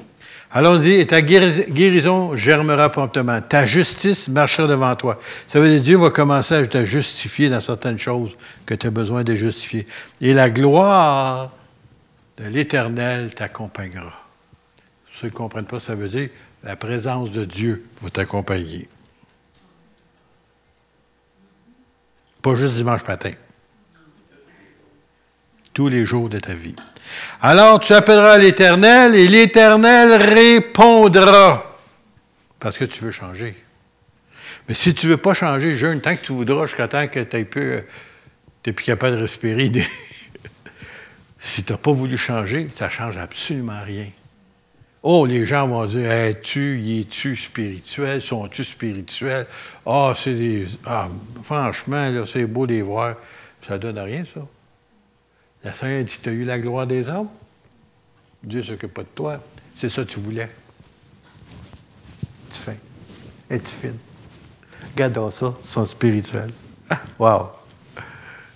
Dit, 0.82 0.92
et 0.92 1.08
ta 1.08 1.22
guérison 1.24 2.36
germera 2.36 2.92
promptement. 2.92 3.42
Ta 3.42 3.66
justice 3.66 4.28
marchera 4.28 4.68
devant 4.68 4.96
toi. 4.96 5.18
Ça 5.48 5.60
veut 5.60 5.68
dire 5.68 5.82
Dieu 5.82 5.98
va 5.98 6.12
commencer 6.12 6.54
à 6.54 6.68
te 6.68 6.86
justifier 6.86 7.50
dans 7.50 7.60
certaines 7.60 7.98
choses 7.98 8.38
que 8.68 8.76
tu 8.76 8.86
as 8.86 8.92
besoin 8.92 9.24
de 9.24 9.34
justifier. 9.34 9.88
Et 10.22 10.34
la 10.34 10.52
gloire 10.52 11.52
de 12.38 12.48
l'Éternel 12.50 13.34
t'accompagnera. 13.34 14.14
Ceux 15.10 15.30
qui 15.30 15.34
ne 15.34 15.38
comprennent 15.38 15.66
pas, 15.66 15.80
ça 15.80 15.96
veut 15.96 16.08
dire 16.08 16.30
la 16.64 16.76
présence 16.76 17.32
de 17.32 17.46
Dieu 17.46 17.86
va 18.02 18.12
t'accompagner. 18.12 18.88
Pas 22.44 22.56
juste 22.56 22.76
dimanche 22.76 23.08
matin. 23.08 23.32
Tous 25.74 25.88
les 25.90 26.06
jours 26.06 26.30
de 26.30 26.40
ta 26.40 26.54
vie. 26.54 26.76
Alors 27.42 27.80
tu 27.80 27.94
appelleras 27.94 28.38
l'Éternel 28.38 29.16
et 29.16 29.28
l'Éternel 29.28 30.22
répondra. 30.22 31.80
Parce 32.60 32.78
que 32.78 32.86
tu 32.86 33.04
veux 33.04 33.12
changer. 33.12 33.56
Mais 34.68 34.74
si 34.74 34.94
tu 34.94 35.08
ne 35.08 35.12
veux 35.12 35.18
pas 35.18 35.34
changer, 35.34 35.76
jeûne 35.76 36.00
tant 36.00 36.16
que 36.16 36.22
tu 36.22 36.32
voudras 36.32 36.66
jusqu'à 36.68 36.88
temps 36.88 37.08
que 37.08 37.20
tu 37.20 37.36
n'es 37.36 37.44
plus, 37.44 37.84
plus, 38.62 38.86
capable 38.86 39.18
de 39.18 39.22
respirer. 39.22 39.72
si 41.38 41.64
tu 41.64 41.72
n'as 41.72 41.78
pas 41.78 41.92
voulu 41.92 42.18
changer, 42.18 42.70
ça 42.72 42.86
ne 42.86 42.90
change 42.90 43.18
absolument 43.18 43.82
rien. 43.86 44.08
Oh, 45.02 45.26
les 45.26 45.46
gens 45.46 45.68
vont 45.68 45.86
dire 45.86 46.10
Es-tu, 46.10 46.82
es-tu 47.00 47.36
spirituel 47.36 48.22
Sont-tu 48.22 48.64
spirituels? 48.64 49.46
Ah, 49.86 50.14
c'est 50.16 50.34
des. 50.34 50.66
Ah, 50.86 51.10
franchement, 51.44 52.24
c'est 52.26 52.46
beau 52.46 52.66
de 52.66 52.74
les 52.74 52.82
voir. 52.82 53.16
Ça 53.60 53.74
ne 53.74 53.80
donne 53.80 54.00
rien, 54.00 54.24
ça. 54.24 54.40
La 55.64 55.74
Seigneur 55.74 56.04
dit, 56.04 56.20
tu 56.22 56.30
as 56.30 56.34
eu 56.34 56.44
la 56.44 56.60
gloire 56.60 56.88
des 56.88 57.10
hommes? 57.10 57.30
Dieu 58.44 58.60
ne 58.60 58.66
s'occupe 58.66 58.94
pas 58.94 59.04
de 59.04 59.10
toi. 59.10 59.42
C'est 59.74 59.90
ça 59.90 60.04
que 60.04 60.10
tu 60.10 60.20
voulais. 60.20 60.50
Tu 62.50 62.58
fais. 62.58 62.78
Et 63.50 63.60
tu 63.60 63.72
files. 63.72 63.98
Regarde 64.92 65.32
ça, 65.32 65.56
son 65.62 65.86
spirituel. 65.86 66.52
Ah, 66.90 67.00
wow! 67.18 67.50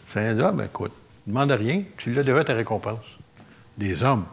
Seigneur 0.05 0.35
dit, 0.35 0.41
ah, 0.41 0.51
ben 0.51 0.65
écoute, 0.65 0.91
demande 1.25 1.51
rien, 1.51 1.83
tu 1.97 2.11
l'as 2.11 2.23
déjà 2.23 2.43
ta 2.43 2.53
récompense. 2.53 3.17
Des 3.77 4.03
hommes. 4.03 4.25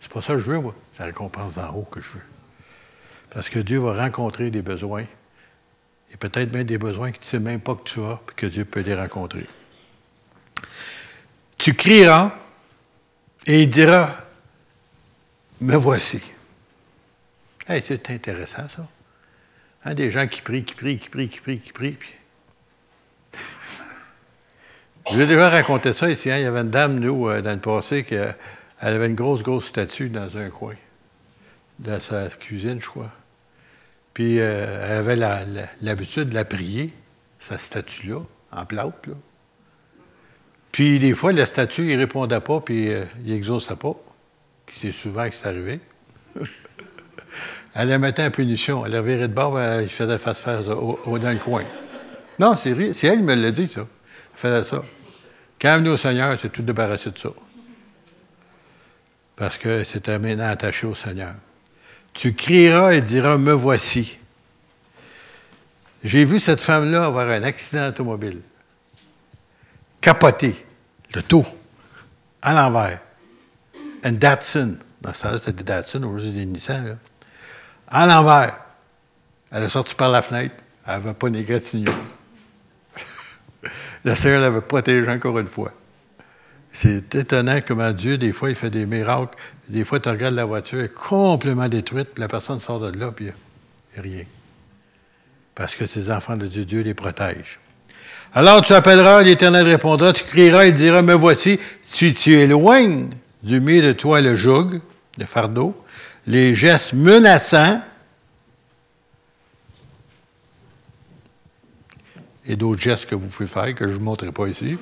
C'est 0.00 0.10
pas 0.10 0.22
ça 0.22 0.34
que 0.34 0.38
je 0.38 0.50
veux, 0.50 0.60
moi. 0.60 0.74
C'est 0.92 1.00
la 1.00 1.06
récompense 1.06 1.56
d'en 1.56 1.72
haut 1.74 1.82
que 1.84 2.00
je 2.00 2.10
veux. 2.10 2.24
Parce 3.30 3.48
que 3.48 3.58
Dieu 3.58 3.78
va 3.78 4.02
rencontrer 4.02 4.50
des 4.50 4.62
besoins, 4.62 5.04
et 6.12 6.16
peut-être 6.16 6.52
même 6.52 6.64
des 6.64 6.78
besoins 6.78 7.10
que 7.10 7.16
tu 7.16 7.22
ne 7.22 7.26
sais 7.26 7.40
même 7.40 7.60
pas 7.60 7.74
que 7.74 7.82
tu 7.82 8.00
as, 8.00 8.20
puis 8.26 8.36
que 8.36 8.46
Dieu 8.46 8.64
peut 8.64 8.80
les 8.80 8.94
rencontrer. 8.94 9.46
Tu 11.66 11.74
crieras 11.74 12.32
et 13.44 13.64
il 13.64 13.68
dira, 13.68 14.08
me 15.60 15.74
voici. 15.74 16.22
c'est 17.80 18.08
intéressant, 18.10 18.68
ça. 18.68 18.86
Hein, 19.84 19.94
des 19.94 20.12
gens 20.12 20.28
qui 20.28 20.42
prient, 20.42 20.62
qui 20.62 20.76
prient, 20.76 20.96
qui 20.96 21.08
prient, 21.08 21.28
qui 21.28 21.40
prient, 21.40 21.58
qui 21.58 21.72
prient. 21.72 21.96
Puis... 21.98 22.14
Je 25.10 25.16
vais 25.16 25.26
déjà 25.26 25.50
raconter 25.50 25.92
ça 25.92 26.08
ici. 26.08 26.30
Hein. 26.30 26.38
Il 26.38 26.44
y 26.44 26.46
avait 26.46 26.60
une 26.60 26.70
dame, 26.70 27.00
nous, 27.00 27.28
euh, 27.28 27.42
dans 27.42 27.54
le 27.54 27.60
passé, 27.60 28.04
qui 28.04 28.14
elle 28.14 28.36
avait 28.78 29.08
une 29.08 29.16
grosse, 29.16 29.42
grosse 29.42 29.66
statue 29.66 30.08
dans 30.08 30.36
un 30.36 30.50
coin, 30.50 30.76
dans 31.80 32.00
sa 32.00 32.28
cuisine, 32.28 32.80
je 32.80 32.86
crois. 32.86 33.10
Puis 34.14 34.38
euh, 34.38 34.86
elle 34.88 35.24
avait 35.24 35.66
l'habitude 35.82 36.28
de 36.28 36.34
la 36.36 36.44
prier, 36.44 36.94
sa 37.40 37.58
statue-là, 37.58 38.20
en 38.52 38.64
plâtre, 38.66 39.08
là. 39.08 39.16
Puis 40.76 40.98
des 40.98 41.14
fois, 41.14 41.32
la 41.32 41.46
statue, 41.46 41.90
il 41.90 41.96
répondait 41.96 42.38
pas, 42.38 42.60
puis 42.60 42.92
euh, 42.92 43.02
il 43.24 43.32
n'exauçait 43.32 43.76
pas. 43.76 43.94
C'est 44.70 44.90
souvent 44.90 45.26
que 45.26 45.34
c'est 45.34 45.48
arrivé. 45.48 45.80
elle 47.74 47.88
la 47.88 47.96
mettait 47.96 48.24
en 48.24 48.30
punition. 48.30 48.84
Elle 48.84 48.94
avait 48.94 49.16
de 49.16 49.26
bord, 49.28 49.52
ben, 49.52 49.80
il 49.80 49.88
faisait 49.88 50.18
face 50.18 50.38
faire 50.40 50.60
au, 50.68 51.18
dans 51.18 51.30
le 51.30 51.38
coin. 51.38 51.64
Non, 52.38 52.56
c'est 52.56 52.72
elle 52.72 52.92
qui 52.92 53.22
me 53.22 53.34
l'a 53.34 53.50
dit, 53.52 53.68
ça. 53.68 53.86
Elle 54.34 54.38
faisait 54.38 54.64
ça. 54.64 54.84
Quand 55.58 55.78
venu 55.78 55.88
au 55.88 55.96
Seigneur, 55.96 56.38
c'est 56.38 56.52
tout 56.52 56.60
débarrassé 56.60 57.10
de 57.10 57.18
ça. 57.18 57.30
Parce 59.34 59.56
que 59.56 59.82
c'était 59.82 60.18
maintenant 60.18 60.50
attaché 60.50 60.86
au 60.86 60.94
Seigneur. 60.94 61.32
Tu 62.12 62.34
crieras 62.34 62.92
et 62.92 63.00
diras, 63.00 63.38
me 63.38 63.52
voici. 63.54 64.18
J'ai 66.04 66.26
vu 66.26 66.38
cette 66.38 66.60
femme-là 66.60 67.06
avoir 67.06 67.30
un 67.30 67.44
accident 67.44 67.88
automobile. 67.88 68.42
Capoté. 70.02 70.65
Le 71.14 71.22
taux. 71.22 71.46
À 72.42 72.54
l'envers. 72.54 73.00
Un 74.02 74.12
Datsun. 74.12 74.76
Dans 75.00 75.14
ça, 75.14 75.38
c'était 75.38 75.58
des 75.58 75.64
Datsun, 75.64 76.02
aujourd'hui, 76.02 76.30
c'est 76.30 76.38
des 76.38 76.46
Nissan. 76.46 76.98
À 77.88 78.06
l'envers. 78.06 78.56
Elle 79.50 79.62
est 79.62 79.68
sortie 79.68 79.94
par 79.94 80.10
la 80.10 80.22
fenêtre. 80.22 80.54
Elle 80.86 80.94
n'avait 80.94 81.14
pas 81.14 81.30
des 81.30 81.42
gratignons. 81.42 81.94
le 84.04 84.14
Seigneur 84.14 84.40
l'avait 84.40 84.60
protégée 84.60 85.08
encore 85.10 85.38
une 85.38 85.46
fois. 85.46 85.72
C'est 86.72 87.14
étonnant 87.14 87.58
comment 87.66 87.90
Dieu, 87.90 88.18
des 88.18 88.34
fois, 88.34 88.50
il 88.50 88.54
fait 88.54 88.68
des 88.70 88.84
miracles. 88.84 89.34
Des 89.68 89.82
fois, 89.82 89.98
tu 89.98 90.10
regardes 90.10 90.34
la 90.34 90.44
voiture, 90.44 90.78
elle 90.78 90.84
est 90.84 90.92
complètement 90.92 91.68
détruite, 91.68 92.18
la 92.18 92.28
personne 92.28 92.60
sort 92.60 92.80
de 92.80 92.98
là, 92.98 93.12
puis 93.12 93.26
il 93.26 93.32
n'y 93.94 93.98
a 93.98 94.02
rien. 94.02 94.24
Parce 95.54 95.74
que 95.74 95.86
ces 95.86 96.10
enfants 96.10 96.36
de 96.36 96.46
Dieu, 96.46 96.66
Dieu 96.66 96.82
les 96.82 96.92
protège. 96.92 97.58
Alors 98.32 98.60
tu 98.60 98.72
appelleras, 98.72 99.22
l'Éternel 99.22 99.66
répondra, 99.66 100.12
tu 100.12 100.24
crieras, 100.24 100.66
il 100.66 100.74
dira, 100.74 101.02
me 101.02 101.14
voici, 101.14 101.58
si 101.82 102.12
tu 102.12 102.34
éloignes 102.34 103.08
du 103.42 103.60
milieu 103.60 103.82
de 103.82 103.92
toi 103.92 104.20
le 104.20 104.34
joug, 104.34 104.80
le 105.18 105.24
fardeau, 105.24 105.74
les 106.26 106.54
gestes 106.54 106.92
menaçants, 106.92 107.80
et 112.48 112.56
d'autres 112.56 112.80
gestes 112.80 113.08
que 113.08 113.14
vous 113.14 113.28
pouvez 113.28 113.48
faire 113.48 113.74
que 113.74 113.86
je 113.86 113.92
ne 113.92 113.98
vous 113.98 114.04
montrerai 114.04 114.32
pas 114.32 114.46
ici. 114.46 114.78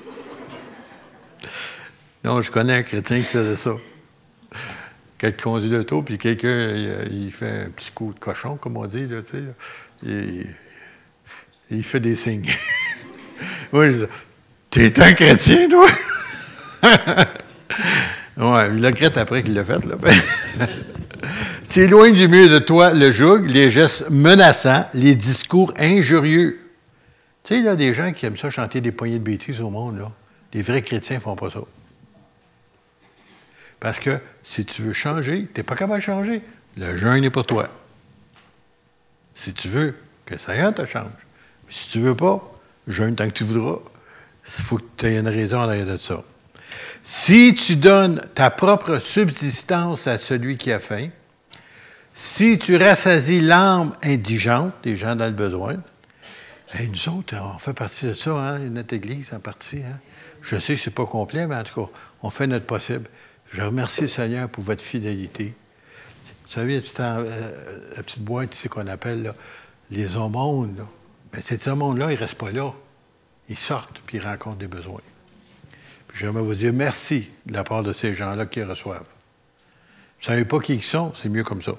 Non, 2.24 2.40
je 2.40 2.50
connais 2.50 2.74
un 2.74 2.82
chrétien 2.82 3.18
qui 3.18 3.26
faisait 3.26 3.56
ça. 3.56 3.72
Quelqu'un 5.18 5.42
conduit 5.42 5.70
l'auto, 5.70 6.02
puis 6.02 6.18
quelqu'un, 6.18 6.74
il, 7.10 7.32
fait 7.32 7.64
un 7.66 7.70
petit 7.70 7.90
coup 7.92 8.12
de 8.12 8.18
cochon, 8.18 8.56
comme 8.56 8.76
on 8.76 8.86
dit, 8.86 9.06
là, 9.06 9.22
tu 9.22 9.36
sais. 9.36 9.44
Il, 11.70 11.84
fait 11.84 12.00
des 12.00 12.16
signes. 12.16 12.50
Moi, 13.74 13.90
je 13.90 14.04
dis, 14.04 14.06
t'es 14.70 15.00
un 15.00 15.12
chrétien, 15.14 15.68
toi? 15.68 15.88
ouais, 18.36 18.68
il 18.72 18.80
le 18.80 18.86
regrette 18.86 19.18
après 19.18 19.42
qu'il 19.42 19.54
l'a 19.54 19.64
fait, 19.64 19.84
là. 19.84 19.96
C'est 21.64 21.88
loin 21.88 22.12
du 22.12 22.28
mieux 22.28 22.48
de 22.48 22.60
toi 22.60 22.94
le 22.94 23.10
joug, 23.10 23.46
les 23.48 23.72
gestes 23.72 24.10
menaçants, 24.10 24.84
les 24.94 25.16
discours 25.16 25.74
injurieux. 25.76 26.60
Tu 27.42 27.54
sais, 27.54 27.58
il 27.58 27.64
y 27.64 27.68
a 27.68 27.74
des 27.74 27.92
gens 27.92 28.12
qui 28.12 28.26
aiment 28.26 28.36
ça 28.36 28.48
chanter 28.48 28.80
des 28.80 28.92
poignées 28.92 29.18
de 29.18 29.24
bêtises 29.24 29.60
au 29.60 29.70
monde. 29.70 29.98
Là. 29.98 30.12
Les 30.52 30.62
vrais 30.62 30.82
chrétiens 30.82 31.18
font 31.18 31.34
pas 31.34 31.50
ça. 31.50 31.62
Parce 33.80 33.98
que 33.98 34.20
si 34.44 34.64
tu 34.64 34.82
veux 34.82 34.92
changer, 34.92 35.48
tu 35.52 35.58
n'es 35.58 35.64
pas 35.64 35.74
capable 35.74 35.98
de 35.98 36.04
changer. 36.04 36.42
Le 36.76 36.96
jeûne 36.96 37.22
n'est 37.22 37.30
pas 37.30 37.42
toi. 37.42 37.68
Si 39.34 39.52
tu 39.52 39.66
veux 39.66 39.96
que 40.26 40.38
ça 40.38 40.54
y 40.54 40.60
est, 40.60 40.72
te 40.74 40.86
change. 40.86 41.10
si 41.68 41.88
tu 41.90 41.98
veux 41.98 42.14
pas, 42.14 42.53
jeûne 42.86 43.14
tant 43.14 43.26
que 43.26 43.32
tu 43.32 43.44
voudras. 43.44 43.78
Il 44.46 44.62
faut 44.62 44.78
que 44.78 44.84
tu 44.96 45.06
aies 45.06 45.18
une 45.18 45.28
raison 45.28 45.58
en 45.58 45.68
arrière 45.68 45.86
de 45.86 45.96
ça. 45.96 46.22
Si 47.02 47.54
tu 47.54 47.76
donnes 47.76 48.20
ta 48.34 48.50
propre 48.50 48.98
subsistance 48.98 50.06
à 50.06 50.18
celui 50.18 50.56
qui 50.56 50.72
a 50.72 50.80
faim, 50.80 51.08
si 52.12 52.58
tu 52.58 52.76
rassasies 52.76 53.40
l'âme 53.40 53.92
indigente, 54.02 54.72
des 54.82 54.96
gens 54.96 55.16
dans 55.16 55.26
le 55.26 55.32
besoin, 55.32 55.76
nous 56.80 57.08
autres, 57.08 57.34
on 57.40 57.58
fait 57.58 57.72
partie 57.72 58.06
de 58.06 58.14
ça, 58.14 58.32
hein, 58.32 58.58
notre 58.58 58.94
Église 58.94 59.32
en 59.32 59.38
partie. 59.38 59.78
Hein. 59.78 60.00
Je 60.42 60.56
sais 60.56 60.74
que 60.74 60.80
ce 60.80 60.90
n'est 60.90 60.94
pas 60.94 61.06
complet, 61.06 61.46
mais 61.46 61.56
en 61.56 61.62
tout 61.62 61.86
cas, 61.86 61.90
on 62.22 62.30
fait 62.30 62.46
notre 62.46 62.66
possible. 62.66 63.08
Je 63.50 63.62
remercie 63.62 64.02
le 64.02 64.08
Seigneur 64.08 64.48
pour 64.48 64.64
votre 64.64 64.82
fidélité. 64.82 65.54
Vous 66.44 66.50
savez, 66.50 66.74
la 66.74 66.80
petite, 66.80 67.00
euh, 67.00 68.02
boîte 68.20 68.54
ici 68.54 68.68
qu'on 68.68 68.86
appelle 68.88 69.32
les 69.90 70.16
aumônes. 70.16 70.84
Mais 71.34 71.40
ces 71.40 71.68
aumônes-là, 71.68 72.12
ils 72.12 72.14
ne 72.14 72.20
restent 72.20 72.36
pas 72.36 72.52
là. 72.52 72.72
Ils 73.48 73.58
sortent, 73.58 74.00
puis 74.06 74.18
ils 74.18 74.24
rencontrent 74.24 74.58
des 74.58 74.68
besoins. 74.68 75.00
Puis 76.06 76.18
j'aimerais 76.18 76.42
vous 76.42 76.54
dire 76.54 76.72
merci 76.72 77.28
de 77.46 77.52
la 77.52 77.64
part 77.64 77.82
de 77.82 77.92
ces 77.92 78.14
gens-là 78.14 78.46
qui 78.46 78.62
reçoivent. 78.62 79.00
Vous 79.00 80.20
ne 80.20 80.24
savez 80.24 80.44
pas 80.44 80.60
qui 80.60 80.74
ils 80.74 80.84
sont, 80.84 81.12
c'est 81.14 81.28
mieux 81.28 81.42
comme 81.42 81.60
ça. 81.60 81.72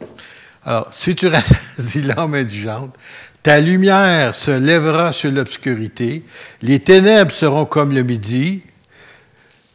Alors, 0.65 0.93
si 0.93 1.15
tu 1.15 1.27
rassasies 1.27 2.01
l'âme 2.03 2.33
indigente, 2.33 2.95
ta 3.43 3.61
lumière 3.61 4.35
se 4.35 4.51
lèvera 4.51 5.13
sur 5.13 5.31
l'obscurité, 5.31 6.25
les 6.61 6.79
ténèbres 6.79 7.31
seront 7.31 7.65
comme 7.65 7.93
le 7.93 8.03
midi, 8.03 8.61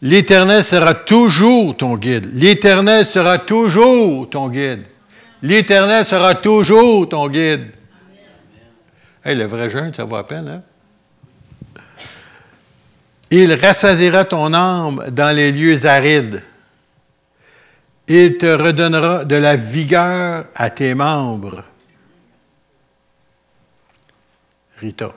l'Éternel 0.03 0.63
sera 0.63 0.93
toujours 0.93 1.77
ton 1.77 1.97
guide. 1.97 2.31
L'Éternel 2.35 3.07
sera 3.07 3.39
toujours 3.39 4.29
ton 4.29 4.51
guide. 4.51 4.83
L'Éternel 5.43 6.05
sera 6.05 6.35
toujours 6.35 7.09
ton 7.09 7.29
guide. 7.29 7.71
Hey, 9.25 9.37
le 9.37 9.45
vrai 9.45 9.69
jeûne, 9.69 9.93
ça 9.93 10.05
vaut 10.05 10.17
à 10.17 10.27
peine, 10.27 10.49
hein? 10.49 10.63
Il 13.31 13.53
rassasiera 13.55 14.25
ton 14.25 14.53
âme 14.53 15.05
dans 15.11 15.35
les 15.35 15.53
lieux 15.53 15.87
arides. 15.87 16.43
Il 18.09 18.39
te 18.39 18.47
redonnera 18.47 19.25
de 19.25 19.37
la 19.37 19.55
vigueur 19.55 20.47
à 20.55 20.71
tes 20.71 20.95
membres. 20.95 21.63
Rita. 24.79 25.13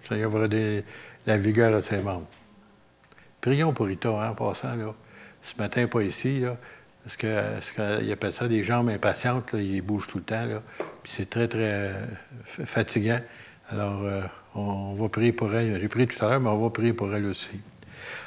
Seigneur 0.00 0.28
va 0.28 0.46
donner 0.46 0.84
la 1.26 1.38
vigueur 1.38 1.74
à 1.74 1.80
ses 1.80 2.02
membres. 2.02 2.28
Prions 3.40 3.72
pour 3.72 3.86
Rita, 3.86 4.10
hein, 4.10 4.30
en 4.30 4.34
passant. 4.34 4.76
Là. 4.76 4.92
Ce 5.40 5.56
matin, 5.56 5.86
pas 5.86 6.02
ici, 6.02 6.42
parce 7.04 7.16
qu'il 7.72 8.12
appelle 8.12 8.32
ça 8.32 8.48
des 8.48 8.62
jambes 8.62 8.88
impatientes, 8.88 9.52
là, 9.52 9.60
il 9.60 9.82
bouge 9.82 10.06
tout 10.06 10.18
le 10.18 10.24
temps. 10.24 10.46
Là, 10.46 10.62
puis 11.02 11.12
c'est 11.14 11.28
très, 11.28 11.46
très 11.46 11.58
euh, 11.60 11.92
fatigant. 12.44 13.20
Alors, 13.68 14.02
euh, 14.04 14.22
on, 14.54 14.94
va 14.94 15.08
prier 15.10 15.32
pour 15.32 15.54
elle. 15.54 15.78
J'ai 15.78 15.88
prié 15.88 16.06
tout 16.06 16.24
à 16.24 16.30
l'heure, 16.30 16.40
mais 16.40 16.48
on 16.48 16.62
va 16.62 16.70
prier 16.70 16.94
pour 16.94 17.14
elle 17.14 17.26
aussi. 17.26 17.60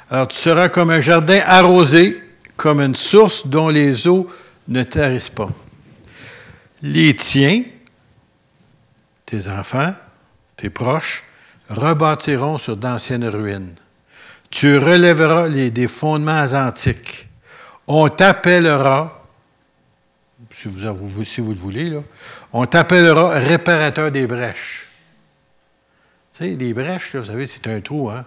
Alors, 0.08 0.28
tu 0.28 0.36
seras 0.36 0.68
comme 0.68 0.90
un 0.90 1.00
jardin 1.00 1.40
arrosé, 1.44 2.22
comme 2.56 2.80
une 2.80 2.94
source 2.94 3.48
dont 3.48 3.68
les 3.68 4.06
eaux 4.06 4.28
ne 4.68 4.84
tarissent 4.84 5.28
pas. 5.28 5.50
Les 6.80 7.16
tiens, 7.16 7.64
tes 9.26 9.48
enfants, 9.48 9.92
tes 10.56 10.70
proches, 10.70 11.24
rebâtiront 11.68 12.58
sur 12.58 12.76
d'anciennes 12.76 13.28
ruines. 13.28 13.74
Tu 14.50 14.78
relèveras 14.78 15.48
les, 15.48 15.72
des 15.72 15.88
fondements 15.88 16.46
antiques. 16.52 17.27
On 17.90 18.08
t'appellera, 18.10 19.24
si 20.50 20.68
vous, 20.68 21.52
le 21.52 21.58
voulez, 21.58 21.98
on 22.52 22.66
t'appellera 22.66 23.30
réparateur 23.30 24.12
des 24.12 24.26
brèches. 24.26 24.88
Tu 26.32 26.38
sais, 26.38 26.54
les 26.54 26.74
brèches, 26.74 27.16
vous 27.16 27.24
savez, 27.24 27.46
c'est 27.46 27.66
un 27.66 27.80
trou, 27.80 28.10
hein, 28.10 28.26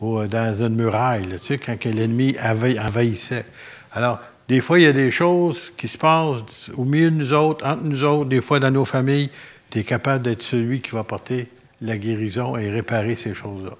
dans 0.00 0.62
une 0.62 0.76
muraille, 0.76 1.26
tu 1.26 1.38
sais, 1.40 1.58
quand 1.58 1.84
l'ennemi 1.86 2.36
envahissait. 2.40 3.46
Alors, 3.90 4.20
des 4.48 4.60
fois, 4.60 4.78
il 4.78 4.84
y 4.84 4.86
a 4.86 4.92
des 4.92 5.10
choses 5.10 5.72
qui 5.76 5.88
se 5.88 5.98
passent 5.98 6.70
au 6.76 6.84
milieu 6.84 7.10
de 7.10 7.16
nous 7.16 7.32
autres, 7.32 7.66
entre 7.66 7.82
nous 7.82 8.04
autres, 8.04 8.28
des 8.28 8.40
fois 8.40 8.60
dans 8.60 8.70
nos 8.70 8.84
familles, 8.84 9.30
tu 9.70 9.80
es 9.80 9.84
capable 9.84 10.22
d'être 10.22 10.42
celui 10.42 10.80
qui 10.80 10.92
va 10.92 11.02
porter 11.02 11.48
la 11.80 11.98
guérison 11.98 12.56
et 12.56 12.70
réparer 12.70 13.16
ces 13.16 13.34
choses-là. 13.34 13.72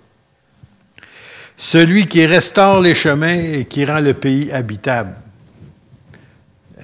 Celui 1.62 2.06
qui 2.06 2.24
restaure 2.24 2.80
les 2.80 2.94
chemins 2.94 3.38
et 3.38 3.66
qui 3.66 3.84
rend 3.84 4.00
le 4.00 4.14
pays 4.14 4.50
habitable. 4.50 5.14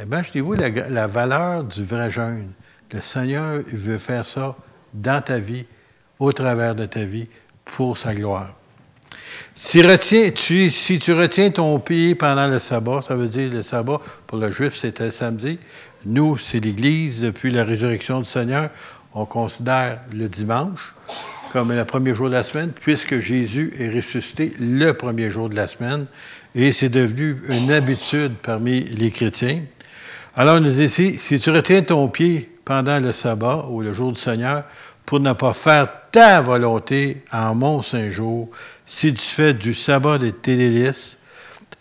Imaginez-vous 0.02 0.52
la, 0.52 0.68
la 0.68 1.06
valeur 1.06 1.64
du 1.64 1.82
vrai 1.82 2.10
jeûne. 2.10 2.52
Le 2.92 3.00
Seigneur 3.00 3.62
veut 3.72 3.96
faire 3.96 4.22
ça 4.22 4.54
dans 4.92 5.24
ta 5.24 5.38
vie, 5.38 5.64
au 6.18 6.30
travers 6.30 6.74
de 6.74 6.84
ta 6.84 7.04
vie, 7.04 7.26
pour 7.64 7.96
sa 7.96 8.14
gloire. 8.14 8.50
Si, 9.54 9.82
tu, 10.34 10.68
si 10.68 10.98
tu 10.98 11.14
retiens 11.14 11.50
ton 11.50 11.78
pied 11.80 12.14
pendant 12.14 12.46
le 12.46 12.58
sabbat, 12.58 13.00
ça 13.00 13.14
veut 13.14 13.28
dire 13.28 13.50
le 13.50 13.62
sabbat, 13.62 13.98
pour 14.26 14.36
le 14.36 14.50
juif, 14.50 14.74
c'était 14.74 15.10
samedi. 15.10 15.58
Nous, 16.04 16.36
c'est 16.36 16.60
l'Église, 16.60 17.22
depuis 17.22 17.50
la 17.50 17.64
résurrection 17.64 18.18
du 18.18 18.26
Seigneur, 18.26 18.68
on 19.14 19.24
considère 19.24 20.00
le 20.12 20.28
dimanche 20.28 20.94
comme 21.56 21.72
le 21.72 21.86
premier 21.86 22.12
jour 22.12 22.28
de 22.28 22.34
la 22.34 22.42
semaine, 22.42 22.70
puisque 22.70 23.18
Jésus 23.18 23.72
est 23.80 23.88
ressuscité 23.88 24.52
le 24.60 24.92
premier 24.92 25.30
jour 25.30 25.48
de 25.48 25.56
la 25.56 25.66
semaine, 25.66 26.04
et 26.54 26.70
c'est 26.70 26.90
devenu 26.90 27.34
une 27.48 27.72
habitude 27.72 28.34
parmi 28.42 28.80
les 28.80 29.10
chrétiens. 29.10 29.62
Alors, 30.34 30.56
on 30.56 30.60
nous 30.60 30.70
dit 30.70 30.84
ici, 30.84 31.16
si 31.18 31.40
tu 31.40 31.48
retiens 31.48 31.80
ton 31.80 32.08
pied 32.08 32.54
pendant 32.62 33.00
le 33.00 33.10
sabbat 33.10 33.68
ou 33.70 33.80
le 33.80 33.94
jour 33.94 34.12
du 34.12 34.20
Seigneur, 34.20 34.64
pour 35.06 35.18
ne 35.18 35.32
pas 35.32 35.54
faire 35.54 35.88
ta 36.12 36.42
volonté 36.42 37.22
en 37.32 37.54
mon 37.54 37.80
Saint-Jour, 37.80 38.50
si 38.84 39.14
tu 39.14 39.24
fais 39.24 39.54
du 39.54 39.72
sabbat 39.72 40.18
des 40.18 40.32
tes 40.32 40.90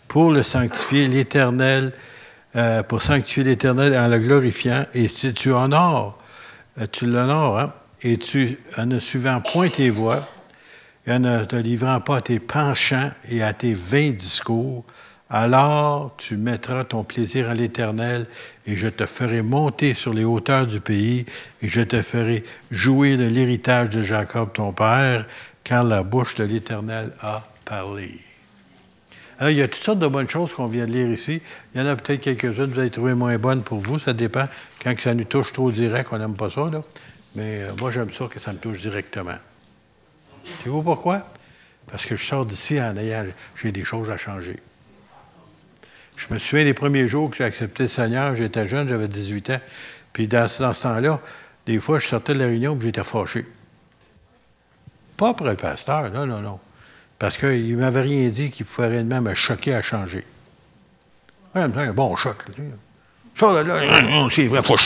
pour 0.08 0.30
le 0.30 0.42
sanctifier, 0.42 1.06
l'Éternel, 1.06 1.92
euh, 2.56 2.82
pour 2.82 3.02
sanctifier 3.02 3.44
l'Éternel 3.44 3.94
en 3.94 4.08
le 4.08 4.20
glorifiant, 4.20 4.86
et 4.94 5.08
si 5.08 5.34
tu 5.34 5.52
honores 5.52 6.18
euh, 6.80 6.86
tu 6.90 7.04
l'honores, 7.04 7.58
hein? 7.58 7.72
Et 8.02 8.18
tu, 8.18 8.58
en 8.76 8.86
ne 8.86 8.98
suivant 8.98 9.40
point 9.40 9.68
tes 9.68 9.90
voies, 9.90 10.28
et 11.06 11.12
en 11.12 11.20
ne 11.20 11.44
te 11.44 11.56
livrant 11.56 12.00
pas 12.00 12.16
à 12.16 12.20
tes 12.20 12.38
penchants 12.38 13.10
et 13.30 13.42
à 13.42 13.52
tes 13.52 13.74
vains 13.74 14.10
discours, 14.10 14.84
alors 15.28 16.14
tu 16.16 16.36
mettras 16.36 16.84
ton 16.84 17.02
plaisir 17.02 17.50
à 17.50 17.54
l'Éternel, 17.54 18.26
et 18.66 18.76
je 18.76 18.88
te 18.88 19.06
ferai 19.06 19.42
monter 19.42 19.94
sur 19.94 20.14
les 20.14 20.24
hauteurs 20.24 20.66
du 20.66 20.80
pays, 20.80 21.26
et 21.62 21.68
je 21.68 21.80
te 21.80 22.00
ferai 22.02 22.44
jouir 22.70 23.18
de 23.18 23.24
l'héritage 23.24 23.90
de 23.90 24.02
Jacob 24.02 24.52
ton 24.52 24.72
père, 24.72 25.26
car 25.64 25.82
la 25.82 26.02
bouche 26.02 26.36
de 26.36 26.44
l'Éternel 26.44 27.12
a 27.20 27.42
parlé. 27.64 28.10
Alors, 29.38 29.50
il 29.50 29.58
y 29.58 29.62
a 29.62 29.68
toutes 29.68 29.82
sortes 29.82 29.98
de 29.98 30.06
bonnes 30.06 30.28
choses 30.28 30.54
qu'on 30.54 30.66
vient 30.66 30.86
de 30.86 30.92
lire 30.92 31.08
ici. 31.08 31.42
Il 31.74 31.80
y 31.80 31.84
en 31.84 31.86
a 31.86 31.96
peut-être 31.96 32.22
quelques-unes 32.22 32.68
que 32.68 32.74
vous 32.74 32.80
allez 32.80 32.90
trouver 32.90 33.14
moins 33.14 33.36
bonnes 33.36 33.62
pour 33.62 33.80
vous, 33.80 33.98
ça 33.98 34.14
dépend. 34.14 34.46
Quand 34.82 34.98
ça 34.98 35.12
nous 35.12 35.24
touche 35.24 35.52
trop 35.52 35.70
direct, 35.70 36.08
on 36.12 36.18
n'aime 36.18 36.36
pas 36.36 36.48
ça. 36.48 36.70
Là. 36.72 36.82
Mais 37.36 37.62
euh, 37.62 37.72
moi, 37.78 37.90
j'aime 37.90 38.10
ça 38.10 38.26
que 38.26 38.40
ça 38.40 38.52
me 38.52 38.58
touche 38.58 38.78
directement. 38.78 39.38
Savez-vous 40.58 40.82
pourquoi? 40.82 41.26
Parce 41.86 42.04
que 42.06 42.16
je 42.16 42.24
sors 42.24 42.46
d'ici 42.46 42.80
en 42.80 42.96
ayant, 42.96 43.26
j'ai 43.54 43.70
des 43.72 43.84
choses 43.84 44.10
à 44.10 44.16
changer. 44.16 44.56
Je 46.16 46.32
me 46.32 46.38
souviens 46.38 46.64
des 46.64 46.74
premiers 46.74 47.06
jours 47.06 47.30
que 47.30 47.36
j'ai 47.36 47.44
accepté 47.44 47.84
le 47.84 47.88
Seigneur, 47.88 48.34
j'étais 48.34 48.66
jeune, 48.66 48.88
j'avais 48.88 49.06
18 49.06 49.50
ans. 49.50 49.60
Puis 50.14 50.26
dans, 50.26 50.48
ce 50.48 50.82
temps-là, 50.82 51.20
des 51.66 51.78
fois, 51.78 51.98
je 51.98 52.06
sortais 52.06 52.32
de 52.32 52.38
la 52.38 52.46
réunion 52.46 52.76
et 52.76 52.80
j'étais 52.80 53.04
fâché. 53.04 53.46
Pas 55.18 55.30
après 55.30 55.50
le 55.50 55.56
pasteur, 55.56 56.10
non, 56.10 56.26
non, 56.26 56.40
non. 56.40 56.58
Parce 57.18 57.36
qu'il 57.36 57.76
ne 57.76 57.80
m'avait 57.80 58.00
rien 58.00 58.28
dit 58.30 58.50
qui 58.50 58.64
pouvait 58.64 58.88
réellement 58.88 59.20
me 59.20 59.34
choquer 59.34 59.74
à 59.74 59.82
changer. 59.82 60.24
un 61.54 61.68
bon 61.68 62.16
choc. 62.16 62.48
Là, 62.48 62.64
ça, 63.34 63.52
là, 63.52 63.62
là 63.62 64.28
c'est 64.30 64.48
vrai, 64.48 64.62
faut 64.64 64.74
que. 64.74 64.80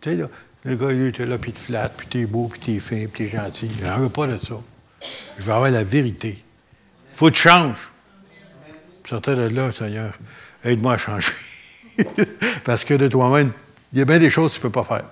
Tu 0.00 0.10
sais, 0.10 0.16
là, 0.16 0.28
le 0.64 0.76
gars, 0.76 0.92
il 0.92 1.06
était 1.06 1.26
là, 1.26 1.38
puis 1.38 1.52
te 1.52 1.58
flatte, 1.58 1.94
puis 1.96 2.06
t'es 2.08 2.24
beau, 2.26 2.48
puis 2.48 2.60
t'es 2.60 2.80
fin, 2.80 3.06
puis 3.06 3.24
t'es 3.24 3.28
gentil. 3.28 3.70
Il 3.78 3.86
n'en 3.86 3.98
veut 3.98 4.08
pas 4.08 4.26
de 4.26 4.38
ça. 4.38 4.54
Je 5.38 5.44
veux 5.44 5.52
avoir 5.52 5.70
la 5.70 5.84
vérité. 5.84 6.42
Faut 7.12 7.26
que 7.26 7.34
tu 7.34 7.42
changes. 7.42 7.92
Sortais 9.04 9.34
de 9.34 9.48
là, 9.48 9.72
Seigneur, 9.72 10.18
aide-moi 10.64 10.94
à 10.94 10.98
changer. 10.98 11.32
Parce 12.64 12.84
que 12.84 12.94
de 12.94 13.08
toi-même, 13.08 13.52
il 13.92 13.98
y 13.98 14.02
a 14.02 14.04
bien 14.04 14.18
des 14.18 14.30
choses 14.30 14.52
que 14.52 14.56
tu 14.56 14.62
peux 14.62 14.70
pas 14.70 14.84
faire. 14.84 15.04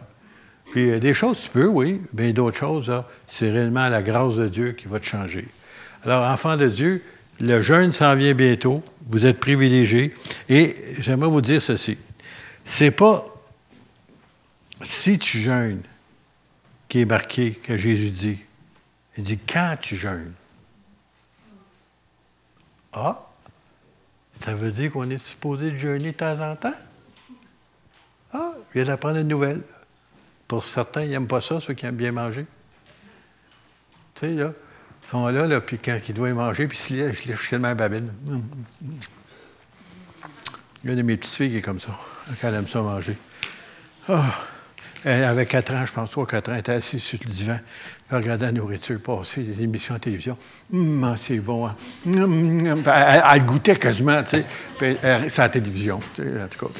Puis 0.73 0.91
euh, 0.91 0.99
des 0.99 1.15
choses 1.15 1.43
tu 1.43 1.51
peux, 1.51 1.67
oui, 1.67 2.03
mais 2.13 2.33
d'autres 2.33 2.59
choses, 2.59 2.93
c'est 3.27 3.51
réellement 3.51 3.89
la 3.89 4.03
grâce 4.03 4.35
de 4.35 4.49
Dieu 4.49 4.73
qui 4.73 4.89
va 4.89 5.01
te 5.01 5.07
changer. 5.07 5.49
Alors, 6.05 6.31
enfant 6.31 6.57
de 6.57 6.69
Dieu, 6.69 7.03
le 7.41 7.63
jeûne 7.63 7.93
s'en 7.93 8.15
vient 8.15 8.35
bientôt. 8.35 8.83
Vous 9.09 9.27
êtes 9.27 9.41
privilégiés. 9.41 10.15
Et 10.49 10.75
j'aimerais 10.99 11.31
vous 11.31 11.41
dire 11.41 11.63
ceci. 11.63 11.97
C'est 12.65 12.91
pas 12.91 13.25
si 14.83 15.19
tu 15.19 15.39
jeûnes 15.39 15.83
qui 16.89 17.01
est 17.01 17.05
marqué 17.05 17.53
que 17.53 17.77
Jésus 17.77 18.11
dit. 18.11 18.39
Il 19.17 19.25
dit 19.25 19.39
quand 19.39 19.77
tu 19.81 19.97
jeûnes? 19.97 20.35
Ah, 22.93 23.27
ça 24.33 24.55
veut 24.55 24.71
dire 24.71 24.93
qu'on 24.93 25.09
est 25.11 25.19
supposé 25.19 25.75
jeûner 25.75 26.13
de 26.13 26.17
temps 26.17 26.41
en 26.41 26.57
temps? 26.57 26.75
Ah, 28.33 28.53
je 28.69 28.79
viens 28.79 28.89
d'apprendre 28.89 29.17
une 29.19 29.29
nouvelle. 29.29 29.63
Pour 30.47 30.65
certains, 30.65 31.03
ils 31.03 31.11
n'aiment 31.11 31.27
pas 31.27 31.41
ça, 31.41 31.61
ceux 31.61 31.75
qui 31.75 31.87
aiment 31.87 31.97
bien 31.97 32.13
manger. 32.13 32.47
Tu 34.15 34.21
sais, 34.21 34.35
là, 34.35 34.53
ils 35.03 35.09
sont 35.09 35.27
là, 35.27 35.47
là 35.47 35.61
puis 35.61 35.79
quand 35.79 35.99
ils 36.09 36.15
doivent 36.15 36.35
manger, 36.35 36.69
puis 36.69 36.79
ils 36.91 37.15
se 37.15 37.29
lèvent 37.29 37.49
tellement 37.49 37.75
babine. 37.75 38.13
Il 40.85 40.87
y 40.87 40.89
a 40.89 40.93
une 40.93 40.99
de 40.99 41.03
mes 41.03 41.17
petites 41.17 41.35
filles 41.35 41.51
qui 41.51 41.59
est 41.59 41.63
comme 41.63 41.81
ça, 41.81 41.99
quand 42.41 42.49
elle 42.49 42.55
aime 42.55 42.69
ça 42.69 42.81
manger. 42.83 43.17
Ah! 44.09 44.35
Elle 45.09 45.23
avait 45.23 45.47
4 45.47 45.73
ans, 45.73 45.87
je 45.87 45.93
pense, 45.93 46.11
3 46.11 46.27
4 46.27 46.49
ans, 46.49 46.53
elle 46.55 46.59
était 46.59 46.73
assise 46.73 47.01
sur 47.01 47.17
le 47.25 47.31
divan, 47.31 47.57
elle 48.11 48.17
regardait 48.17 48.47
la 48.47 48.53
nourriture 48.53 49.01
passer, 49.01 49.45
des 49.45 49.63
émissions 49.63 49.95
à 49.95 50.01
télévision. 50.01 50.37
Hum, 50.73 51.15
c'est 51.17 51.39
bon. 51.39 51.65
Hein? 51.65 51.77
Hum, 52.07 52.67
hum, 52.67 52.83
elle, 52.85 53.45
goûtait 53.45 53.77
quasiment, 53.77 54.21
tu 54.25 54.31
sais. 54.31 54.45
Puis 54.77 54.97
c'est 55.01 55.39
à 55.39 55.43
la 55.43 55.49
télévision, 55.49 56.01
tu 56.17 56.25
sais, 56.25 56.43
en 56.43 56.49
tout 56.49 56.67
cas. 56.67 56.73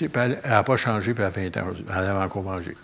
elle 0.00 0.50
n'a 0.50 0.64
pas 0.64 0.76
changé, 0.76 1.14
puis 1.14 1.22
elle 1.22 1.28
a 1.28 1.50
20 1.50 1.56
ans 1.58 1.74
Elle 1.88 1.94
avait 1.94 2.24
encore 2.24 2.42
mangé. 2.42 2.76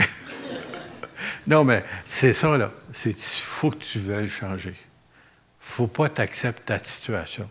non, 1.48 1.64
mais 1.64 1.82
c'est 2.04 2.32
ça, 2.32 2.56
là. 2.56 2.70
Il 3.04 3.12
faut 3.12 3.70
que 3.72 3.78
tu 3.78 3.98
veuilles 3.98 4.30
changer. 4.30 4.76
Faut 5.58 5.88
pas 5.88 6.08
t'accepter 6.08 6.62
ta 6.66 6.78
situation. 6.78 7.50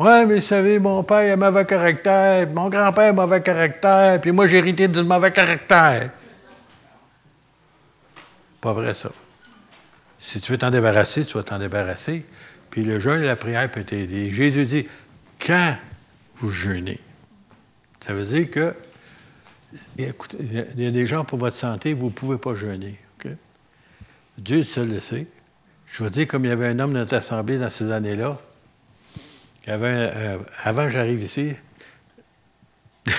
Ouais, 0.00 0.24
mais 0.24 0.36
vous 0.36 0.40
savez, 0.40 0.78
mon 0.78 1.02
père 1.04 1.34
a 1.34 1.36
mauvais 1.36 1.66
caractère, 1.66 2.48
mon 2.48 2.70
grand-père 2.70 3.10
a 3.10 3.12
mauvais 3.12 3.42
caractère, 3.42 4.18
puis 4.18 4.32
moi 4.32 4.46
j'ai 4.46 4.56
hérité 4.56 4.88
du 4.88 5.02
mauvais 5.02 5.30
caractère. 5.30 6.10
Pas 8.62 8.72
vrai, 8.72 8.94
ça. 8.94 9.10
Si 10.18 10.40
tu 10.40 10.52
veux 10.52 10.58
t'en 10.58 10.70
débarrasser, 10.70 11.26
tu 11.26 11.34
vas 11.34 11.42
t'en 11.42 11.58
débarrasser. 11.58 12.24
Puis 12.70 12.82
le 12.82 12.98
jeûne 12.98 13.22
et 13.22 13.26
la 13.26 13.36
prière 13.36 13.70
peut 13.70 13.84
t'aider. 13.84 14.30
Jésus 14.30 14.64
dit 14.64 14.88
quand 15.38 15.76
vous 16.36 16.50
jeûnez. 16.50 16.98
Ça 18.00 18.14
veut 18.14 18.24
dire 18.24 18.50
que, 18.50 18.74
il 19.98 20.14
y 20.78 20.86
a 20.86 20.90
des 20.90 21.06
gens 21.06 21.26
pour 21.26 21.38
votre 21.38 21.56
santé, 21.56 21.92
vous 21.92 22.06
ne 22.06 22.12
pouvez 22.12 22.38
pas 22.38 22.54
jeûner. 22.54 22.98
Dieu 24.38 24.62
seul 24.62 24.88
le 24.88 25.00
sait. 25.00 25.26
Je 25.84 26.02
veux 26.02 26.08
dire, 26.08 26.26
comme 26.26 26.46
il 26.46 26.48
y 26.48 26.52
avait 26.52 26.68
un 26.68 26.78
homme 26.78 26.94
dans 26.94 27.00
notre 27.00 27.16
assemblée 27.16 27.58
dans 27.58 27.68
ces 27.68 27.92
années-là, 27.92 28.38
avant 29.70 30.84
que 30.84 30.90
j'arrive 30.90 31.22
ici, 31.22 31.54
il 33.06 33.12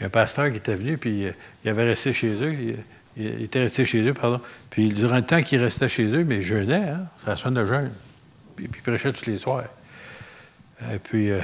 y 0.00 0.02
a 0.02 0.06
un 0.06 0.10
pasteur 0.10 0.50
qui 0.50 0.56
était 0.56 0.74
venu, 0.74 0.98
puis 0.98 1.26
euh, 1.26 1.32
il 1.64 1.70
avait 1.70 1.84
resté 1.84 2.12
chez 2.12 2.32
eux. 2.42 2.76
Il, 3.16 3.42
était 3.42 3.60
resté 3.60 3.84
chez 3.84 4.02
eux, 4.02 4.14
pardon. 4.14 4.40
Puis 4.70 4.88
durant 4.88 5.16
le 5.16 5.26
temps 5.26 5.42
qu'il 5.42 5.60
restait 5.60 5.88
chez 5.88 6.06
eux, 6.06 6.24
mais 6.24 6.36
il 6.36 6.42
jeûnait, 6.42 6.88
hein? 6.88 7.08
C'est 7.20 7.30
la 7.30 7.36
semaine 7.36 7.54
de 7.54 7.66
jeûne. 7.66 7.92
Puis, 8.54 8.68
il 8.72 8.82
prêchait 8.82 9.12
tous 9.12 9.26
les 9.26 9.38
soirs. 9.38 9.64
Et 10.92 10.98
puis, 10.98 11.30
euh, 11.30 11.40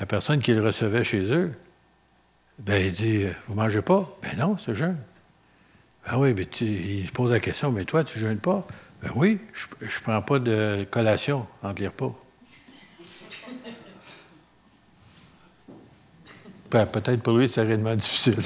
la 0.00 0.06
personne 0.06 0.40
qui 0.40 0.54
le 0.54 0.62
recevait 0.62 1.04
chez 1.04 1.30
eux, 1.32 1.52
ben, 2.58 2.82
il 2.82 2.92
dit 2.92 3.26
Vous 3.46 3.54
mangez 3.54 3.82
pas 3.82 4.16
Ben 4.22 4.38
non, 4.38 4.56
c'est 4.56 4.74
jeûne. 4.74 4.98
Ben 6.06 6.16
oui, 6.18 6.32
mais 6.34 6.44
il 6.60 7.10
pose 7.12 7.32
la 7.32 7.40
question 7.40 7.70
Mais 7.72 7.84
toi, 7.84 8.04
tu 8.04 8.18
ne 8.18 8.28
jeûnes 8.28 8.38
pas 8.38 8.66
Ben 9.02 9.10
oui, 9.14 9.38
je 9.52 9.66
ne 9.84 10.02
prends 10.02 10.22
pas 10.22 10.38
de 10.38 10.86
collation 10.90 11.46
entre 11.62 11.82
les 11.82 11.88
repas. 11.88 12.14
Ben, 16.70 16.86
peut-être 16.86 17.22
pour 17.22 17.38
lui, 17.38 17.48
c'est 17.48 17.62
réellement 17.62 17.94
difficile. 17.94 18.42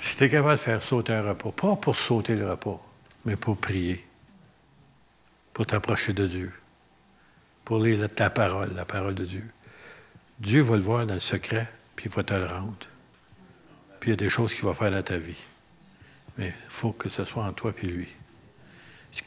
si 0.00 0.16
tu 0.16 0.24
es 0.24 0.28
capable 0.28 0.52
de 0.52 0.56
faire 0.56 0.82
sauter 0.82 1.12
un 1.12 1.22
repas, 1.22 1.52
pas 1.52 1.76
pour 1.76 1.94
sauter 1.96 2.34
le 2.34 2.50
repas, 2.50 2.82
mais 3.24 3.36
pour 3.36 3.56
prier, 3.56 4.04
pour 5.52 5.66
t'approcher 5.66 6.12
de 6.12 6.26
Dieu, 6.26 6.52
pour 7.64 7.78
lire 7.78 8.08
ta 8.14 8.30
parole, 8.30 8.74
la 8.74 8.84
parole 8.84 9.14
de 9.14 9.24
Dieu, 9.24 9.44
Dieu 10.40 10.62
va 10.62 10.76
le 10.76 10.82
voir 10.82 11.06
dans 11.06 11.14
le 11.14 11.20
secret, 11.20 11.68
puis 11.94 12.06
il 12.08 12.12
va 12.14 12.22
te 12.22 12.34
le 12.34 12.46
rendre. 12.46 12.76
Puis 14.00 14.10
il 14.10 14.12
y 14.12 14.14
a 14.14 14.16
des 14.16 14.28
choses 14.28 14.54
qu'il 14.54 14.64
va 14.64 14.74
faire 14.74 14.90
dans 14.90 15.02
ta 15.02 15.18
vie. 15.18 15.36
Mais 16.36 16.48
il 16.48 16.70
faut 16.70 16.92
que 16.92 17.08
ce 17.08 17.24
soit 17.24 17.44
en 17.44 17.52
toi 17.52 17.72
et 17.82 17.86
lui. 17.86 18.08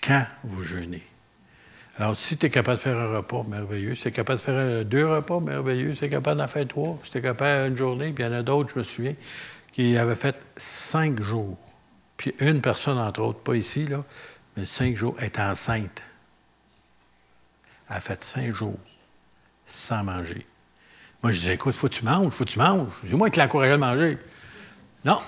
Quand 0.01 0.25
vous 0.43 0.63
jeûnez, 0.63 1.05
alors, 2.01 2.17
si 2.17 2.35
tu 2.35 2.47
es 2.47 2.49
capable 2.49 2.77
de 2.77 2.81
faire 2.81 2.97
un 2.97 3.15
repas, 3.15 3.43
merveilleux. 3.43 3.93
Si 3.93 4.01
tu 4.01 4.07
es 4.07 4.11
capable 4.11 4.39
de 4.39 4.43
faire 4.43 4.85
deux 4.85 5.05
repas, 5.05 5.39
merveilleux. 5.39 5.93
Si 5.93 5.99
tu 5.99 6.05
es 6.05 6.09
capable 6.09 6.39
d'en 6.39 6.47
faire 6.47 6.67
trois, 6.67 6.97
si 7.03 7.11
tu 7.11 7.17
es 7.19 7.21
capable 7.21 7.69
une 7.69 7.77
journée, 7.77 8.11
puis 8.11 8.23
il 8.23 8.27
y 8.27 8.29
en 8.29 8.33
a 8.33 8.41
d'autres, 8.41 8.71
je 8.73 8.79
me 8.79 8.83
souviens, 8.83 9.13
qui 9.71 9.95
avaient 9.97 10.15
fait 10.15 10.35
cinq 10.55 11.21
jours. 11.21 11.59
Puis 12.17 12.33
une 12.39 12.59
personne, 12.59 12.97
entre 12.97 13.21
autres, 13.21 13.39
pas 13.41 13.55
ici, 13.55 13.85
là, 13.85 14.03
mais 14.57 14.65
cinq 14.65 14.95
jours, 14.95 15.15
est 15.19 15.39
enceinte. 15.39 16.03
Elle 17.87 17.97
a 17.97 18.01
fait 18.01 18.23
cinq 18.23 18.51
jours 18.51 18.79
sans 19.67 20.03
manger. 20.03 20.47
Moi, 21.21 21.31
je 21.31 21.37
disais, 21.37 21.53
écoute, 21.53 21.75
faut 21.75 21.87
que 21.87 21.93
tu 21.93 22.03
manges, 22.03 22.33
faut 22.33 22.45
que 22.45 22.49
tu 22.49 22.57
manges. 22.57 22.87
C'est 23.05 23.13
moi 23.13 23.29
qui 23.29 23.39
l'encourageais 23.39 23.73
à 23.73 23.77
manger. 23.77 24.17
Non, 25.05 25.21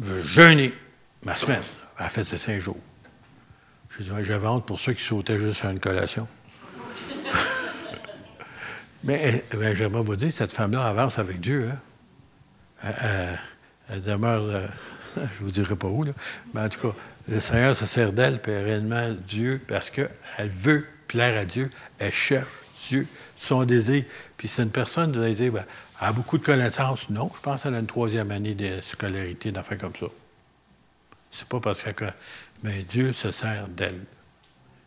je 0.00 0.06
veux 0.06 0.22
jeûner 0.22 0.72
ma 1.22 1.36
semaine. 1.36 1.62
Elle 1.98 2.06
a 2.06 2.08
fait 2.08 2.24
ces 2.24 2.38
cinq 2.38 2.58
jours. 2.60 2.80
Je 3.96 4.02
disais, 4.02 4.24
j'avais 4.24 4.48
honte 4.48 4.66
pour 4.66 4.80
ceux 4.80 4.92
qui 4.92 5.02
sautaient 5.02 5.38
juste 5.38 5.64
à 5.64 5.70
une 5.70 5.78
collation. 5.78 6.26
Mais 9.04 9.44
ben, 9.52 9.74
j'aimerais 9.74 10.02
vous 10.02 10.16
dire, 10.16 10.32
cette 10.32 10.52
femme-là 10.52 10.86
avance 10.86 11.18
avec 11.18 11.40
Dieu. 11.40 11.70
Hein? 12.82 12.98
Elle, 13.88 14.02
demeure, 14.02 14.42
euh, 14.42 14.66
je 15.16 15.20
ne 15.20 15.44
vous 15.44 15.50
dirai 15.50 15.76
pas 15.76 15.88
où, 15.88 16.02
là. 16.02 16.12
mais 16.52 16.62
en 16.62 16.68
tout 16.68 16.80
cas, 16.80 16.96
le 17.28 17.40
Seigneur 17.40 17.76
se 17.76 17.86
sert 17.86 18.12
d'elle, 18.12 18.40
puis 18.40 18.52
réellement 18.52 19.14
Dieu, 19.26 19.60
parce 19.66 19.90
qu'elle 19.90 20.10
veut 20.38 20.86
plaire 21.06 21.38
à 21.38 21.44
Dieu, 21.44 21.70
elle 21.98 22.12
cherche 22.12 22.50
Dieu, 22.88 23.06
son 23.36 23.64
désir. 23.64 24.04
Puis 24.36 24.48
c'est 24.48 24.62
une 24.62 24.70
personne, 24.70 25.12
vous 25.12 25.20
allez 25.20 25.34
dire, 25.34 25.52
ben, 25.52 25.64
elle 26.00 26.08
a 26.08 26.12
beaucoup 26.12 26.38
de 26.38 26.44
connaissances. 26.44 27.08
Non, 27.10 27.30
je 27.34 27.40
pense 27.40 27.62
qu'elle 27.62 27.74
a 27.74 27.78
une 27.78 27.86
troisième 27.86 28.30
année 28.30 28.54
de 28.54 28.80
scolarité, 28.80 29.52
d'affaires 29.52 29.78
comme 29.78 29.94
ça. 29.94 30.06
C'est 31.30 31.48
pas 31.48 31.60
parce 31.60 31.82
qu'elle 31.82 32.14
mais 32.62 32.82
Dieu 32.82 33.12
se 33.12 33.32
sert 33.32 33.68
d'elle 33.68 34.00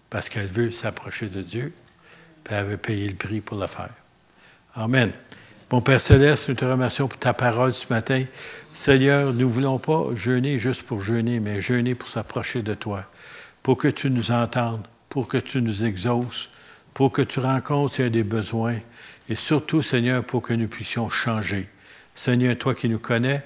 parce 0.10 0.30
qu'elle 0.30 0.48
veut 0.48 0.72
s'approcher 0.72 1.28
de 1.28 1.42
Dieu, 1.42 1.74
puis 2.44 2.56
elle 2.56 2.66
veut 2.66 2.78
payer 2.78 3.10
le 3.10 3.16
prix 3.16 3.42
pour 3.42 3.58
le 3.58 3.68
faire. 3.68 3.90
Amen. 4.76 5.12
Mon 5.72 5.82
Père 5.82 6.00
Céleste, 6.00 6.48
nous 6.48 6.56
te 6.56 6.64
remercions 6.64 7.10
pour 7.10 7.20
ta 7.20 7.34
parole 7.34 7.74
ce 7.74 7.92
matin. 7.92 8.24
Seigneur, 8.72 9.34
nous 9.34 9.40
ne 9.40 9.52
voulons 9.52 9.80
pas 9.80 10.06
jeûner 10.14 10.58
juste 10.60 10.84
pour 10.84 11.02
jeûner, 11.02 11.42
mais 11.42 11.60
jeûner 11.60 11.94
pour 11.94 12.08
s'approcher 12.08 12.62
de 12.62 12.74
toi, 12.74 13.04
pour 13.64 13.76
que 13.76 13.90
tu 13.90 14.10
nous 14.10 14.32
entendes, 14.32 14.88
pour 15.10 15.28
que 15.28 15.38
tu 15.38 15.62
nous 15.62 15.84
exauces, 15.84 16.50
pour 16.94 17.12
que 17.12 17.22
tu 17.22 17.42
rencontres 17.42 17.96
s'il 17.96 18.06
y 18.06 18.08
a 18.08 18.12
des 18.12 18.24
besoins, 18.24 18.78
et 19.28 19.36
surtout, 19.36 19.82
Seigneur, 19.82 20.24
pour 20.24 20.42
que 20.42 20.54
nous 20.54 20.70
puissions 20.70 21.10
changer. 21.10 21.68
Seigneur, 22.16 22.58
toi 22.58 22.74
qui 22.74 22.88
nous 22.88 23.00
connais, 23.00 23.44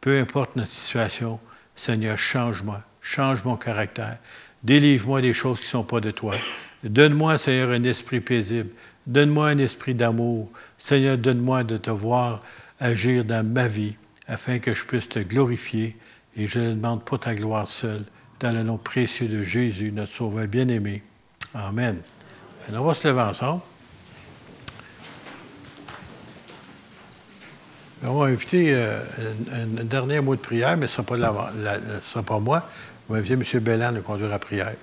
peu 0.00 0.20
importe 0.20 0.54
notre 0.54 0.70
situation, 0.70 1.40
Seigneur, 1.74 2.16
change-moi, 2.16 2.80
change 3.06 3.44
mon 3.44 3.56
caractère, 3.56 4.18
délivre-moi 4.64 5.20
des 5.20 5.32
choses 5.32 5.60
qui 5.60 5.66
ne 5.66 5.70
sont 5.70 5.84
pas 5.84 6.00
de 6.00 6.10
toi. 6.10 6.34
Donne-moi, 6.82 7.38
Seigneur, 7.38 7.70
un 7.70 7.84
esprit 7.84 8.20
paisible. 8.20 8.70
Donne-moi 9.06 9.48
un 9.48 9.58
esprit 9.58 9.94
d'amour. 9.94 10.50
Seigneur, 10.76 11.16
donne-moi 11.16 11.62
de 11.62 11.76
te 11.76 11.90
voir 11.90 12.42
agir 12.80 13.24
dans 13.24 13.46
ma 13.46 13.68
vie 13.68 13.94
afin 14.26 14.58
que 14.58 14.74
je 14.74 14.84
puisse 14.84 15.08
te 15.08 15.20
glorifier. 15.20 15.96
Et 16.36 16.48
je 16.48 16.58
ne 16.58 16.74
demande 16.74 17.04
pas 17.04 17.16
ta 17.16 17.34
gloire 17.34 17.68
seule, 17.68 18.04
dans 18.40 18.50
le 18.50 18.64
nom 18.64 18.76
précieux 18.76 19.28
de 19.28 19.42
Jésus, 19.42 19.92
notre 19.92 20.12
Sauveur 20.12 20.48
bien-aimé. 20.48 21.02
Amen. 21.54 22.00
Alors, 22.68 22.82
on 22.82 22.88
va 22.88 22.94
se 22.94 23.06
lever 23.06 23.20
ensemble. 23.20 23.62
On 28.02 28.18
va 28.18 28.26
inviter 28.26 28.74
euh, 28.74 29.00
un, 29.52 29.84
dernier 29.84 30.20
mot 30.20 30.36
de 30.36 30.40
prière, 30.40 30.76
mais 30.76 30.86
ce 30.86 31.00
ne 31.00 31.06
sera, 31.06 32.22
pas, 32.22 32.22
pas 32.22 32.38
moi. 32.40 32.68
Va 33.08 33.18
inviter 33.18 33.34
M. 33.34 33.60
Bellan 33.62 33.92
de 33.92 34.00
conduire 34.00 34.28
la 34.30 34.38
prière. 34.38 34.76